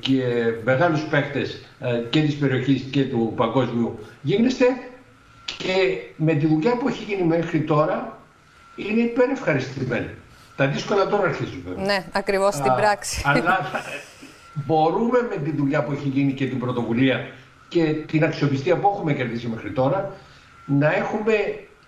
και 0.00 0.22
μεγάλους 0.64 1.02
παίκτες 1.02 1.64
ε, 1.80 2.02
και 2.10 2.20
της 2.20 2.36
περιοχής 2.36 2.82
και 2.90 3.04
του 3.04 3.32
παγκόσμιου 3.36 3.98
γίγνεσθε 4.22 4.66
και 5.44 5.98
με 6.16 6.34
τη 6.34 6.46
δουλειά 6.46 6.76
που 6.76 6.88
έχει 6.88 7.04
γίνει 7.04 7.22
μέχρι 7.22 7.60
τώρα 7.60 8.18
είναι 8.76 9.00
υπερευχαριστημένη. 9.00 10.10
Τα 10.56 10.66
δύσκολα 10.66 11.06
τώρα 11.06 11.22
αρχίζουν 11.22 11.62
βέβαια. 11.68 11.84
Ναι, 11.84 12.04
ακριβώς 12.12 12.54
στην 12.54 12.72
πράξη. 12.74 13.22
Αλλά 13.24 13.70
μπορούμε 14.66 15.28
με 15.30 15.36
τη 15.36 15.50
δουλειά 15.56 15.82
που 15.84 15.92
έχει 15.92 16.08
γίνει 16.08 16.32
και 16.32 16.46
την 16.46 16.58
πρωτοβουλία 16.58 17.26
και 17.68 17.84
την 17.84 18.24
αξιοπιστία 18.24 18.76
που 18.76 18.90
έχουμε 18.94 19.12
κερδίσει 19.12 19.46
μέχρι 19.46 19.70
τώρα 19.70 20.16
να 20.64 20.94
έχουμε 20.94 21.32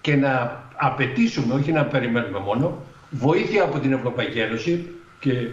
και 0.00 0.16
να 0.16 0.63
απαιτήσουμε, 0.76 1.54
όχι 1.54 1.72
να 1.72 1.84
περιμένουμε 1.84 2.38
μόνο, 2.38 2.82
βοήθεια 3.10 3.62
από 3.62 3.78
την 3.78 3.92
Ευρωπαϊκή 3.92 4.38
Ένωση 4.38 4.94
και 5.24 5.48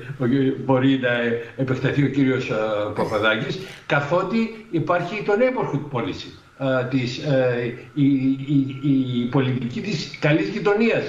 μπορεί 0.66 1.00
να 1.00 1.10
επεκταθεί 1.56 2.04
ο 2.04 2.08
κύριος 2.10 2.50
ε, 2.50 2.56
Παπαδάκης, 2.96 3.60
καθότι 3.86 4.66
υπάρχει 4.72 5.24
το 5.24 5.34
neighborhood 5.34 5.98
policy, 5.98 6.30
ε, 6.60 6.84
της, 6.84 7.18
ε, 7.18 7.74
η, 7.94 8.06
η, 8.46 8.80
η, 8.82 9.26
πολιτική 9.32 9.82
της 9.82 10.18
καλής 10.20 10.48
γειτονίας. 10.48 11.04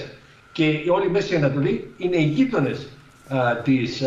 Και 0.53 0.65
όλη 0.89 1.07
η 1.07 1.11
Μέση 1.11 1.37
Ανατολή 1.37 1.93
είναι 1.97 2.17
οι 2.17 2.25
γείτονες 2.25 2.89
της, 3.63 4.03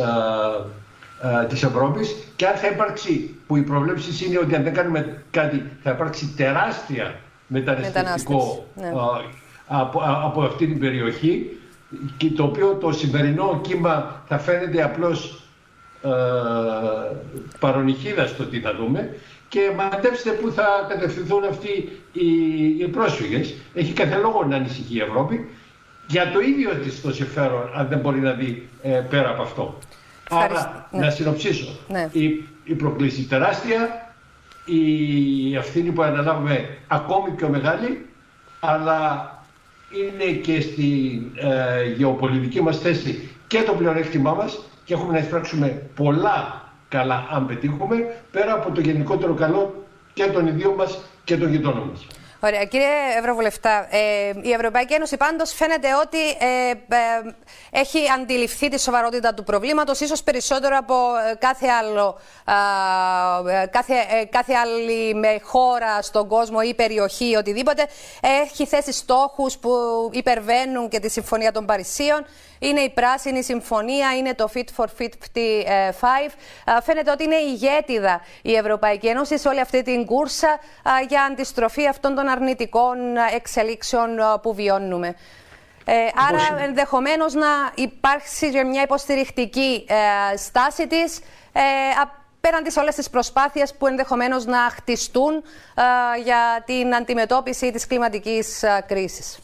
της 1.49 1.63
Ευρώπης 1.63 2.15
και 2.35 2.47
αν 2.47 2.55
θα 2.55 2.67
υπάρξει, 2.67 3.35
που 3.47 3.55
οι 3.55 3.61
προβλέψεις 3.61 4.21
είναι 4.21 4.39
ότι 4.39 4.55
αν 4.55 4.63
δεν 4.63 4.73
κάνουμε 4.73 5.23
κάτι 5.31 5.63
θα 5.83 5.91
υπάρξει 5.91 6.33
τεράστια 6.35 7.15
μεταναστευτικό 7.47 8.65
ναι. 8.75 8.91
Από, 9.67 10.01
από 10.23 10.41
αυτή 10.41 10.67
την 10.67 10.79
περιοχή 10.79 11.59
και 12.17 12.31
το 12.31 12.43
οποίο 12.43 12.73
το 12.73 12.91
σημερινό 12.91 13.59
κύμα 13.63 14.21
θα 14.27 14.37
φαίνεται 14.37 14.83
απλώς 14.83 15.43
ε, 16.01 16.09
παρονυχίδας 17.59 18.29
στο 18.29 18.43
τι 18.43 18.59
θα 18.59 18.75
δούμε 18.75 19.15
και 19.47 19.71
μαντέψτε 19.75 20.31
πού 20.31 20.51
θα 20.51 20.85
κατευθυνθούν 20.89 21.43
αυτοί 21.43 21.89
οι, 22.11 22.27
οι 22.79 22.87
πρόσφυγες. 22.87 23.55
Έχει 23.73 23.93
κάθε 23.93 24.17
λόγο 24.17 24.43
να 24.43 24.55
ανησυχεί 24.55 24.95
η 24.95 25.01
Ευρώπη 25.01 25.49
για 26.07 26.31
το 26.31 26.39
ίδιο 26.39 26.69
της 26.83 27.01
το 27.01 27.13
συμφέρον 27.13 27.69
αν 27.75 27.87
δεν 27.87 27.99
μπορεί 27.99 28.19
να 28.19 28.31
δει 28.31 28.69
ε, 28.81 28.89
πέρα 28.89 29.29
από 29.29 29.41
αυτό. 29.41 29.79
Άρα, 30.29 30.87
ναι. 30.91 30.99
να 30.99 31.09
συνοψίσω, 31.09 31.77
ναι. 31.87 32.09
η, 32.11 32.43
η 32.63 32.73
προκλήση 32.73 33.23
τεράστια, 33.23 34.13
η 34.65 35.55
ευθύνη 35.55 35.91
που 35.91 36.01
αναλάβουμε 36.01 36.77
ακόμη 36.87 37.29
πιο 37.29 37.49
μεγάλη, 37.49 38.05
αλλά 38.59 39.29
είναι 39.95 40.31
και 40.31 40.61
στη 40.61 41.21
ε, 41.35 41.89
γεωπολιτική 41.97 42.61
μας 42.61 42.79
θέση 42.79 43.29
και 43.47 43.61
το 43.61 43.73
πλεονέκτημά 43.73 44.33
μας 44.33 44.59
και 44.83 44.93
έχουμε 44.93 45.13
να 45.13 45.19
εισπράξουμε 45.19 45.89
πολλά 45.95 46.63
καλά 46.89 47.27
αν 47.31 47.45
πετύχουμε, 47.45 47.95
πέρα 48.31 48.53
από 48.53 48.71
το 48.71 48.81
γενικότερο 48.81 49.33
καλό 49.33 49.85
και 50.13 50.25
των 50.25 50.47
ιδίων 50.47 50.73
μας 50.73 50.99
και 51.23 51.37
των 51.37 51.51
γειτόνων 51.51 51.87
μας. 51.89 52.07
Ωραία. 52.45 52.65
Κύριε 52.65 52.87
Ευρωβουλευτά, 53.17 53.87
ε, 53.95 54.33
η 54.41 54.51
Ευρωπαϊκή 54.51 54.93
Ένωση 54.93 55.17
πάντως 55.17 55.53
φαίνεται 55.53 55.87
ότι 55.95 56.17
ε, 56.29 56.69
ε, 56.69 57.35
έχει 57.69 57.99
αντιληφθεί 58.19 58.69
τη 58.69 58.79
σοβαρότητα 58.79 59.33
του 59.33 59.43
προβλήματος, 59.43 59.99
ίσως 59.99 60.23
περισσότερο 60.23 60.77
από 60.77 60.95
ε, 61.31 61.35
κάθε, 61.35 61.67
άλλο, 61.67 62.19
κάθε, 63.69 63.93
κάθε 64.29 64.53
άλλη 64.53 65.15
με 65.15 65.39
χώρα 65.43 66.01
στον 66.01 66.27
κόσμο 66.27 66.57
ή 66.65 66.73
περιοχή, 66.73 67.35
οτιδήποτε. 67.35 67.87
Έχει 68.43 68.65
θέσει 68.65 68.91
στόχους 68.91 69.57
που 69.57 69.71
υπερβαίνουν 70.11 70.89
και 70.89 70.99
τη 70.99 71.09
Συμφωνία 71.09 71.51
των 71.51 71.65
Παρισίων. 71.65 72.25
Είναι 72.65 72.79
η 72.79 72.89
Πράσινη 72.89 73.43
Συμφωνία, 73.43 74.15
είναι 74.17 74.33
το 74.33 74.49
Fit 74.53 74.65
for 74.75 74.85
55. 74.97 75.07
Φαίνεται 76.83 77.11
ότι 77.11 77.23
είναι 77.23 77.35
ηγέτιδα 77.35 78.21
η 78.41 78.55
Ευρωπαϊκή 78.55 79.07
Ένωση 79.07 79.39
σε 79.39 79.47
όλη 79.47 79.59
αυτή 79.59 79.81
την 79.81 80.05
κούρσα 80.05 80.59
για 81.07 81.23
αντιστροφή 81.23 81.87
αυτών 81.87 82.15
των 82.15 82.27
αρνητικών 82.27 82.97
εξελίξεων 83.35 84.09
που 84.41 84.53
βιώνουμε. 84.53 85.15
Ε, 85.85 85.93
άρα 86.29 86.63
ενδεχομένως 86.63 87.33
να 87.33 87.47
υπάρξει 87.75 88.51
και 88.51 88.63
μια 88.63 88.81
υποστηρικτική 88.81 89.85
ε, 89.87 90.37
στάση 90.37 90.87
της 90.87 91.19
ε, 91.51 91.61
απέναντι 92.01 92.71
σε 92.71 92.79
όλες 92.79 92.95
τις 92.95 93.09
προσπάθειες 93.09 93.75
που 93.75 93.87
ενδεχομένως 93.87 94.45
να 94.45 94.57
χτιστούν 94.57 95.33
ε, 95.35 96.21
για 96.23 96.63
την 96.65 96.95
αντιμετώπιση 96.95 97.71
της 97.71 97.87
κλιματικής 97.87 98.63
κρίσης. 98.87 99.39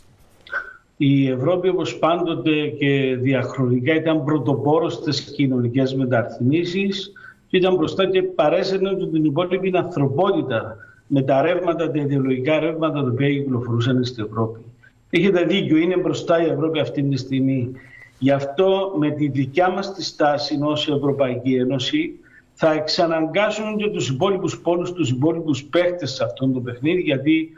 Η 1.03 1.29
Ευρώπη 1.29 1.69
όπως 1.69 1.97
πάντοτε 1.97 2.67
και 2.67 3.17
διαχρονικά 3.19 3.95
ήταν 3.95 4.23
πρωτοπόρος 4.23 4.93
στις 4.93 5.21
κοινωνικές 5.35 5.95
μεταρρυθμίσεις 5.95 7.11
και 7.47 7.57
ήταν 7.57 7.75
μπροστά 7.75 8.05
και 8.05 8.23
παρέσαινε 8.23 8.95
την 9.11 9.25
υπόλοιπη 9.25 9.71
ανθρωπότητα 9.75 10.77
με 11.07 11.21
τα 11.21 11.41
ρεύματα, 11.41 11.91
τα 11.91 11.99
ιδεολογικά 11.99 12.59
ρεύματα 12.59 13.03
τα 13.03 13.09
οποία 13.11 13.29
κυκλοφορούσαν 13.29 14.03
στην 14.03 14.23
Ευρώπη. 14.23 14.59
Έχετε 15.09 15.43
δίκιο, 15.43 15.77
είναι 15.77 15.97
μπροστά 15.97 16.45
η 16.45 16.49
Ευρώπη 16.49 16.79
αυτή 16.79 17.03
τη 17.03 17.17
στιγμή. 17.17 17.71
Γι' 18.19 18.31
αυτό 18.31 18.93
με 18.97 19.11
τη 19.11 19.27
δικιά 19.27 19.69
μας 19.69 19.93
τη 19.93 20.03
στάση 20.03 20.59
ως 20.61 20.89
Ευρωπαϊκή 20.89 21.55
Ένωση 21.55 22.19
θα 22.53 22.73
εξαναγκάσουν 22.73 23.77
και 23.77 23.89
τους 23.89 24.09
υπόλοιπους 24.09 24.59
πόλους, 24.61 24.93
τους 24.93 25.09
υπόλοιπους 25.09 25.63
παίχτες 25.63 26.11
σε 26.11 26.23
αυτό 26.23 26.47
το 26.47 26.59
παιχνίδι 26.59 27.01
γιατί 27.01 27.49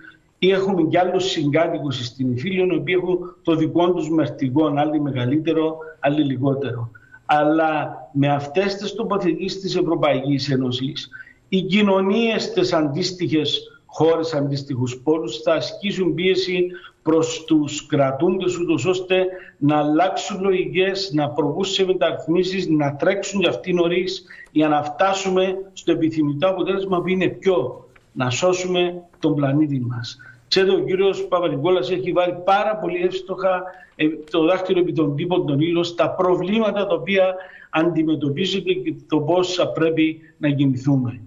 έχουμε 0.52 0.82
και 0.84 1.00
άλλους 1.00 1.24
συγκάτοικους 1.24 2.06
στην 2.06 2.32
Ιφίλιο 2.32 2.66
οι 2.66 2.76
οποίοι 2.76 2.96
έχουν 2.98 3.36
το 3.44 3.56
δικό 3.56 3.94
τους 3.94 4.10
μερτηγό, 4.10 4.74
άλλοι 4.78 5.02
μεγαλύτερο, 5.02 5.78
άλλοι 6.00 6.24
λιγότερο. 6.24 6.92
Αλλά 7.26 7.98
με 8.12 8.28
αυτές 8.28 8.76
τις 8.76 8.94
τοποθετήσεις 8.94 9.62
της 9.62 9.76
Ευρωπαϊκής 9.76 10.50
Ένωσης 10.50 11.10
οι 11.50 11.62
κοινωνίες 11.62 12.52
της 12.52 12.74
αντίστοιχες 12.74 13.62
χώρες, 13.86 14.34
αντίστοιχους 14.34 15.02
πόλους 15.04 15.42
θα 15.42 15.54
ασκήσουν 15.54 16.14
πίεση 16.14 16.68
προς 17.04 17.44
τους 17.46 17.86
κρατούντες 17.86 18.58
ούτως 18.58 18.86
ώστε 18.86 19.26
να 19.58 19.78
αλλάξουν 19.78 20.42
λογικές, 20.42 21.12
να 21.14 21.30
προβούν 21.30 21.64
σε 21.64 21.86
μεταρρυθμίσεις, 21.86 22.68
να 22.68 22.96
τρέξουν 22.96 23.40
για 23.40 23.50
αυτοί 23.50 23.74
νωρίς 23.74 24.24
για 24.52 24.68
να 24.68 24.84
φτάσουμε 24.84 25.58
στο 25.74 25.92
επιθυμητό 25.92 26.48
αποτέλεσμα 26.48 27.02
που 27.02 27.08
είναι 27.08 27.28
πιο 27.28 27.88
να 28.12 28.30
σώσουμε 28.30 29.04
τον 29.20 29.36
πλανήτη 29.36 29.80
μας. 29.80 30.18
Ξέρετε, 30.48 30.76
ο 30.76 30.80
κύριος 30.80 31.28
Παπαδικόλας 31.28 31.92
έχει 31.92 32.12
βάλει 32.12 32.36
πάρα 32.46 32.76
πολύ 32.78 33.02
εύστοχα 33.04 33.64
ε, 33.96 34.08
το 34.32 34.46
δάχτυλο 34.46 34.80
επί 34.80 34.94
των 34.94 35.16
τύπων 35.16 35.46
των 35.46 35.60
ήλων 35.60 35.84
στα 35.84 36.10
προβλήματα 36.10 36.86
τα 36.86 36.96
οποία 36.96 37.36
αντιμετωπίζονται 37.70 38.74
και 38.74 38.94
το 39.08 39.20
πώς 39.20 39.54
θα 39.54 39.68
πρέπει 39.68 40.20
να 40.38 40.50
κινηθούμε 40.50 41.22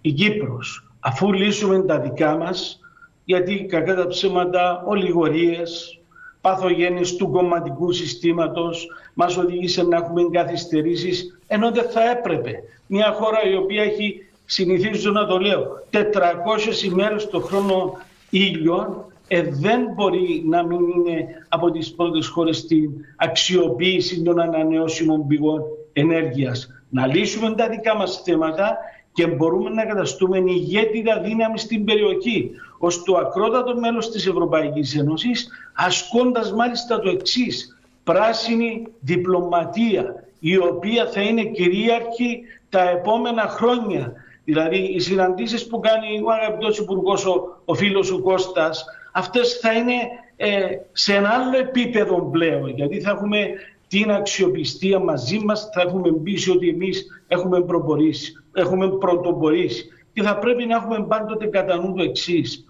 η 0.00 0.12
Κύπρος, 0.12 0.90
αφού 1.00 1.32
λύσουμε 1.32 1.82
τα 1.82 2.00
δικά 2.00 2.36
μας, 2.36 2.80
γιατί 3.24 3.64
κακά 3.64 3.94
τα 3.94 4.06
ψέματα, 4.06 4.82
ολιγορίες, 4.86 6.00
παθογένειες 6.40 7.16
του 7.16 7.30
κομματικού 7.30 7.92
συστήματος 7.92 8.86
μας 9.14 9.36
οδήγησε 9.36 9.82
να 9.82 9.96
έχουμε 9.96 10.22
καθυστερήσεις, 10.32 11.38
ενώ 11.46 11.70
δεν 11.70 11.90
θα 11.90 12.10
έπρεπε. 12.10 12.62
Μια 12.86 13.12
χώρα 13.12 13.38
η 13.50 13.56
οποία 13.56 13.82
έχει, 13.82 14.26
συνηθίζω 14.44 15.10
να 15.10 15.26
το 15.26 15.38
λέω, 15.38 15.66
400 15.90 16.82
ημέρες 16.84 17.28
το 17.28 17.40
χρόνο 17.40 17.98
ήλιο, 18.30 19.06
ε, 19.28 19.42
δεν 19.42 19.80
μπορεί 19.94 20.44
να 20.46 20.62
μην 20.62 20.80
είναι 20.80 21.26
από 21.48 21.70
τις 21.70 21.94
πρώτες 21.94 22.26
χώρες 22.26 22.56
στην 22.56 22.90
αξιοποίηση 23.16 24.22
των 24.22 24.40
ανανεώσιμων 24.40 25.26
πηγών 25.26 25.62
ενέργειας. 25.92 26.68
Να 26.88 27.06
λύσουμε 27.06 27.54
τα 27.54 27.68
δικά 27.68 27.96
μας 27.96 28.22
θέματα 28.24 28.78
και 29.12 29.26
μπορούμε 29.26 29.70
να 29.70 29.84
καταστούμε 29.84 30.38
ηγέτητα 30.38 31.20
δύναμη 31.20 31.58
στην 31.58 31.84
περιοχή, 31.84 32.50
ως 32.78 33.02
το 33.02 33.16
ακρότατο 33.16 33.76
μέλος 33.76 34.10
της 34.10 34.26
Ευρωπαϊκής 34.26 34.96
Ένωσης, 34.96 35.48
ασκώντας 35.74 36.52
μάλιστα 36.52 36.98
το 37.00 37.08
εξής 37.08 37.78
πράσινη 38.04 38.86
διπλωματία, 39.00 40.24
η 40.38 40.56
οποία 40.56 41.06
θα 41.06 41.20
είναι 41.20 41.44
κυρίαρχη 41.44 42.40
τα 42.68 42.90
επόμενα 42.90 43.42
χρόνια. 43.42 44.12
Δηλαδή, 44.48 44.76
οι 44.76 44.98
συναντήσεις 44.98 45.66
που 45.66 45.80
κάνει 45.80 46.20
ο 46.24 46.30
αγαπητός 46.30 46.78
υπουργός 46.78 47.26
ο, 47.26 47.62
ο 47.64 47.74
φίλος 47.74 48.10
ο 48.10 48.20
Κώστας, 48.20 48.84
αυτές 49.12 49.58
θα 49.58 49.72
είναι 49.72 49.92
ε, 50.36 50.66
σε 50.92 51.14
ένα 51.14 51.28
άλλο 51.28 51.58
επίπεδο 51.58 52.30
πλέον, 52.30 52.68
γιατί 52.68 53.00
θα 53.00 53.10
έχουμε 53.10 53.48
την 53.88 54.10
αξιοπιστία 54.10 54.98
μαζί 54.98 55.38
μας, 55.38 55.70
θα 55.72 55.80
έχουμε 55.80 56.12
πείσει 56.12 56.50
ότι 56.50 56.68
εμείς 56.68 57.24
έχουμε 57.28 57.62
προπορήσει 57.62 58.32
έχουμε 58.52 58.88
πρωτοπορήσει. 58.88 59.88
Και 60.12 60.22
θα 60.22 60.38
πρέπει 60.38 60.66
να 60.66 60.76
έχουμε 60.76 61.04
πάντοτε 61.08 61.46
κατά 61.46 61.76
νου 61.76 61.94
το 61.94 62.02
εξής. 62.02 62.64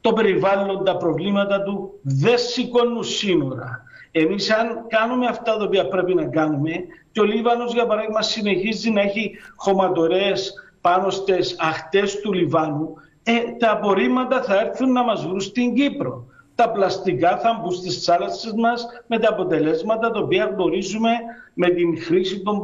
Το 0.00 0.12
περιβάλλον, 0.12 0.84
τα 0.84 0.96
προβλήματα 0.96 1.62
του 1.62 1.98
δεν 2.02 2.38
σηκώνουν 2.38 3.04
σύνορα. 3.04 3.82
Εμείς 4.10 4.50
αν 4.50 4.86
κάνουμε 4.88 5.26
αυτά 5.26 5.56
τα 5.56 5.64
οποία 5.64 5.88
πρέπει 5.88 6.14
να 6.14 6.24
κάνουμε 6.24 6.72
και 7.12 7.20
ο 7.20 7.24
Λίβανος 7.24 7.72
για 7.72 7.86
παράδειγμα 7.86 8.22
συνεχίζει 8.22 8.90
να 8.90 9.00
έχει 9.00 9.32
χωματορές 9.56 10.52
πάνω 10.82 11.10
στις 11.10 11.56
αχτές 11.58 12.20
του 12.20 12.32
Λιβάνου, 12.32 12.94
ε, 13.22 13.32
τα 13.58 13.70
απορρίμματα 13.70 14.42
θα 14.42 14.60
έρθουν 14.60 14.92
να 14.92 15.04
μας 15.04 15.26
βρουν 15.26 15.40
στην 15.40 15.74
Κύπρο. 15.74 16.26
τα 16.54 16.70
πλαστικά 16.70 17.38
θα 17.38 17.60
μπουν 17.62 17.72
στις 17.72 18.04
θάλασσες 18.04 18.52
μας 18.52 18.86
με 19.06 19.18
τα 19.18 19.28
αποτελέσματα 19.28 20.10
τα 20.10 20.20
οποία 20.20 20.44
γνωρίζουμε 20.54 21.10
με 21.54 21.68
την 21.68 22.02
χρήση 22.02 22.42
των 22.42 22.62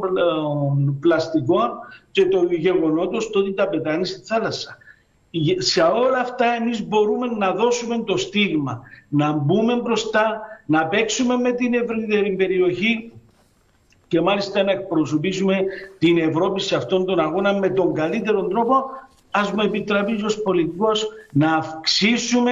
πλαστικών 0.99 1.69
και 2.11 2.25
το 2.25 2.43
γεγονότος 2.43 3.29
το 3.29 3.39
ότι 3.39 3.53
τα 3.53 3.67
πετάνε 3.67 4.05
στη 4.05 4.25
θάλασσα. 4.25 4.77
Σε 5.57 5.81
όλα 5.81 6.19
αυτά 6.19 6.45
εμείς 6.45 6.87
μπορούμε 6.87 7.27
να 7.27 7.51
δώσουμε 7.51 8.03
το 8.03 8.17
στίγμα, 8.17 8.81
να 9.09 9.31
μπούμε 9.31 9.75
μπροστά, 9.75 10.41
να 10.65 10.87
παίξουμε 10.87 11.35
με 11.35 11.51
την 11.51 11.73
ευρύτερη 11.73 12.35
περιοχή 12.35 13.11
και 14.09 14.21
μάλιστα 14.21 14.63
να 14.63 14.71
εκπροσωπήσουμε 14.71 15.63
την 15.99 16.17
Ευρώπη 16.17 16.61
σε 16.61 16.75
αυτόν 16.75 17.05
τον 17.05 17.19
αγώνα 17.19 17.53
με 17.53 17.69
τον 17.69 17.93
καλύτερο 17.93 18.47
τρόπο 18.47 18.83
ας 19.31 19.51
μου 19.51 19.61
επιτραπείς 19.61 20.23
ως 20.23 20.41
πολιτικός 20.41 21.07
να 21.31 21.55
αυξήσουμε 21.55 22.51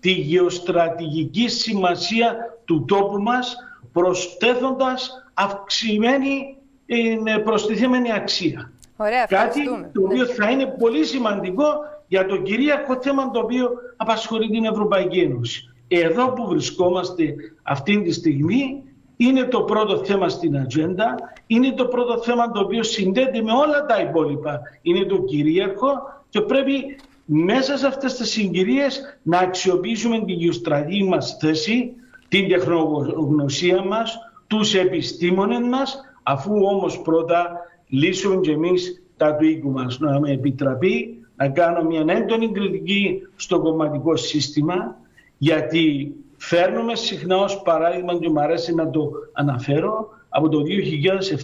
τη 0.00 0.10
γεωστρατηγική 0.10 1.48
σημασία 1.48 2.36
του 2.64 2.84
τόπου 2.84 3.22
μας 3.22 3.56
προσθέτοντας 3.92 5.10
αυξημένη 5.34 6.56
ε, 6.86 7.36
προστιθέμενη 7.44 8.12
αξία. 8.12 8.72
Ωραία, 8.96 9.24
Κάτι 9.24 9.60
το 9.92 10.02
οποίο 10.04 10.26
θα 10.26 10.50
είναι 10.50 10.66
πολύ 10.66 11.04
σημαντικό 11.04 11.64
για 12.06 12.26
το 12.26 12.36
κυρίαρχο 12.36 12.98
θέμα 13.00 13.30
το 13.30 13.38
οποίο 13.40 13.70
απασχολεί 13.96 14.50
την 14.50 14.64
Ευρωπαϊκή 14.64 15.18
Ένωση. 15.18 15.74
Εδώ 15.88 16.32
που 16.32 16.46
βρισκόμαστε 16.46 17.34
αυτή 17.62 18.02
τη 18.02 18.12
στιγμή 18.12 18.82
είναι 19.16 19.44
το 19.44 19.62
πρώτο 19.62 20.04
θέμα 20.04 20.28
στην 20.28 20.58
ατζέντα, 20.58 21.14
είναι 21.46 21.72
το 21.72 21.84
πρώτο 21.86 22.18
θέμα 22.18 22.50
το 22.50 22.60
οποίο 22.60 22.82
συνδέεται 22.82 23.42
με 23.42 23.52
όλα 23.52 23.86
τα 23.86 24.00
υπόλοιπα. 24.00 24.60
Είναι 24.82 25.04
το 25.04 25.18
κυρίαρχο 25.18 25.92
και 26.28 26.40
πρέπει 26.40 26.96
μέσα 27.24 27.76
σε 27.76 27.86
αυτές 27.86 28.14
τις 28.14 28.30
συγκυρίες 28.30 29.18
να 29.22 29.38
αξιοποιήσουμε 29.38 30.18
την 30.18 30.36
γεωστρατή 30.36 31.04
μας 31.04 31.36
θέση, 31.40 31.92
την 32.28 32.48
τεχνογνωσία 32.48 33.84
μας, 33.84 34.18
τους 34.46 34.74
επιστήμονες 34.74 35.68
μας, 35.68 36.00
αφού 36.22 36.52
όμως 36.64 37.02
πρώτα 37.02 37.60
λύσουμε 37.88 38.40
και 38.40 38.50
εμείς 38.50 39.02
τα 39.16 39.36
του 39.36 39.44
οίκου 39.44 39.70
μας. 39.70 39.98
Να 39.98 40.20
με 40.20 40.30
επιτραπεί 40.30 41.18
να 41.36 41.48
κάνω 41.48 41.82
μια 41.82 42.04
έντονη 42.06 42.52
κριτική 42.52 43.22
στο 43.36 43.60
κομματικό 43.60 44.16
σύστημα, 44.16 44.96
γιατί 45.38 46.14
φέρνουμε 46.48 46.94
συχνά 46.94 47.36
ως 47.36 47.62
παράδειγμα 47.62 48.18
και 48.18 48.28
μου 48.28 48.40
αρέσει 48.40 48.74
να 48.74 48.90
το 48.90 49.10
αναφέρω, 49.32 50.08
από 50.28 50.48
το 50.48 50.62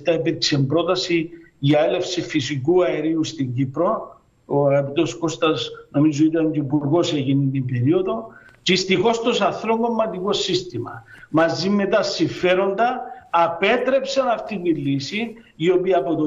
2007 0.07 0.15
υπήρξε 0.15 0.59
πρόταση 0.59 1.31
για 1.59 1.81
έλευση 1.81 2.23
φυσικού 2.23 2.85
αερίου 2.85 3.25
στην 3.25 3.55
Κύπρο, 3.55 4.21
ο 4.47 4.67
αγαπητός 4.67 5.15
Κώστας 5.19 5.71
νομίζω 5.91 6.25
ήταν 6.25 6.51
και 6.51 6.59
υπουργός 6.59 7.13
εκείνη 7.13 7.47
την 7.51 7.65
περίοδο. 7.65 8.27
Και 8.63 8.73
δυστυχώ 8.73 9.11
το 9.11 9.33
σαθρό 9.33 9.79
κομματικό 9.79 10.33
σύστημα 10.33 11.05
μαζί 11.29 11.69
με 11.69 11.87
τα 11.87 12.03
συμφέροντα 12.03 13.01
απέτρεψαν 13.31 14.29
αυτή 14.29 14.59
τη 14.59 14.71
λύση 14.71 15.35
η 15.57 15.71
οποία 15.71 15.99
από 15.99 16.15
το 16.15 16.25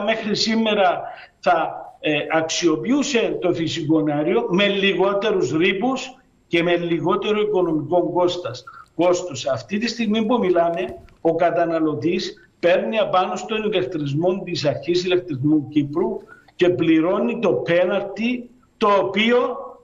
2010 0.00 0.04
μέχρι 0.04 0.36
σήμερα 0.36 1.02
θα 1.40 1.74
ε, 2.00 2.12
αξιοποιούσε 2.30 3.38
το 3.40 3.52
φυσικό 3.52 4.04
αέριο 4.08 4.46
με 4.50 4.68
λιγότερους 4.68 5.52
ρήπους 5.52 6.16
και 6.46 6.62
με 6.62 6.76
λιγότερο 6.76 7.40
οικονομικό 7.40 8.10
κόστος. 8.12 8.64
κόστος. 8.94 9.46
Αυτή 9.46 9.78
τη 9.78 9.88
στιγμή 9.88 10.26
που 10.26 10.38
μιλάμε, 10.38 10.96
ο 11.20 11.34
καταναλωτής 11.34 12.50
παίρνει 12.60 12.98
απάνω 12.98 13.36
στον 13.36 13.62
ηλεκτρισμό 13.62 14.42
της 14.44 14.64
αρχής 14.64 15.04
ηλεκτρισμού 15.04 15.68
Κύπρου 15.68 16.20
και 16.56 16.68
πληρώνει 16.68 17.38
το 17.38 17.52
πέναρτι 17.52 18.50
το 18.76 18.88
οποίο 18.88 19.36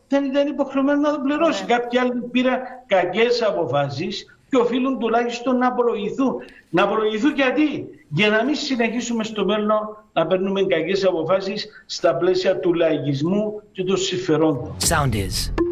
δεν 0.09 0.25
ήταν 0.25 0.47
υποχρεωμένο 0.47 1.01
να 1.01 1.13
το 1.15 1.21
πληρώσει. 1.21 1.65
Ναι. 1.65 1.75
Κάποιοι 1.75 1.99
άλλοι 1.99 2.23
πήραν 2.31 2.59
κακές 2.87 3.43
αποφάσεις 3.43 4.39
και 4.51 4.57
οφείλουν 4.57 4.99
τουλάχιστον 4.99 5.57
να 5.59 5.67
απολογηθούν. 5.67 6.35
Να 6.71 6.83
απολογηθούν 6.83 7.35
γιατί, 7.35 7.89
για 8.09 8.29
να 8.31 8.45
μην 8.45 8.55
συνεχίσουμε 8.55 9.25
στο 9.25 9.45
μέλλον 9.45 9.79
να 10.13 10.27
παίρνουμε 10.27 10.63
κακές 10.63 11.05
αποφάσεις 11.05 11.85
στα 11.87 12.17
πλαίσια 12.17 12.59
του 12.59 12.75
λαϊκισμού 12.75 13.63
και 13.73 13.85
των 13.85 13.97
συμφερόντων. 13.97 14.77
Sound 14.89 15.15
is. 15.15 15.70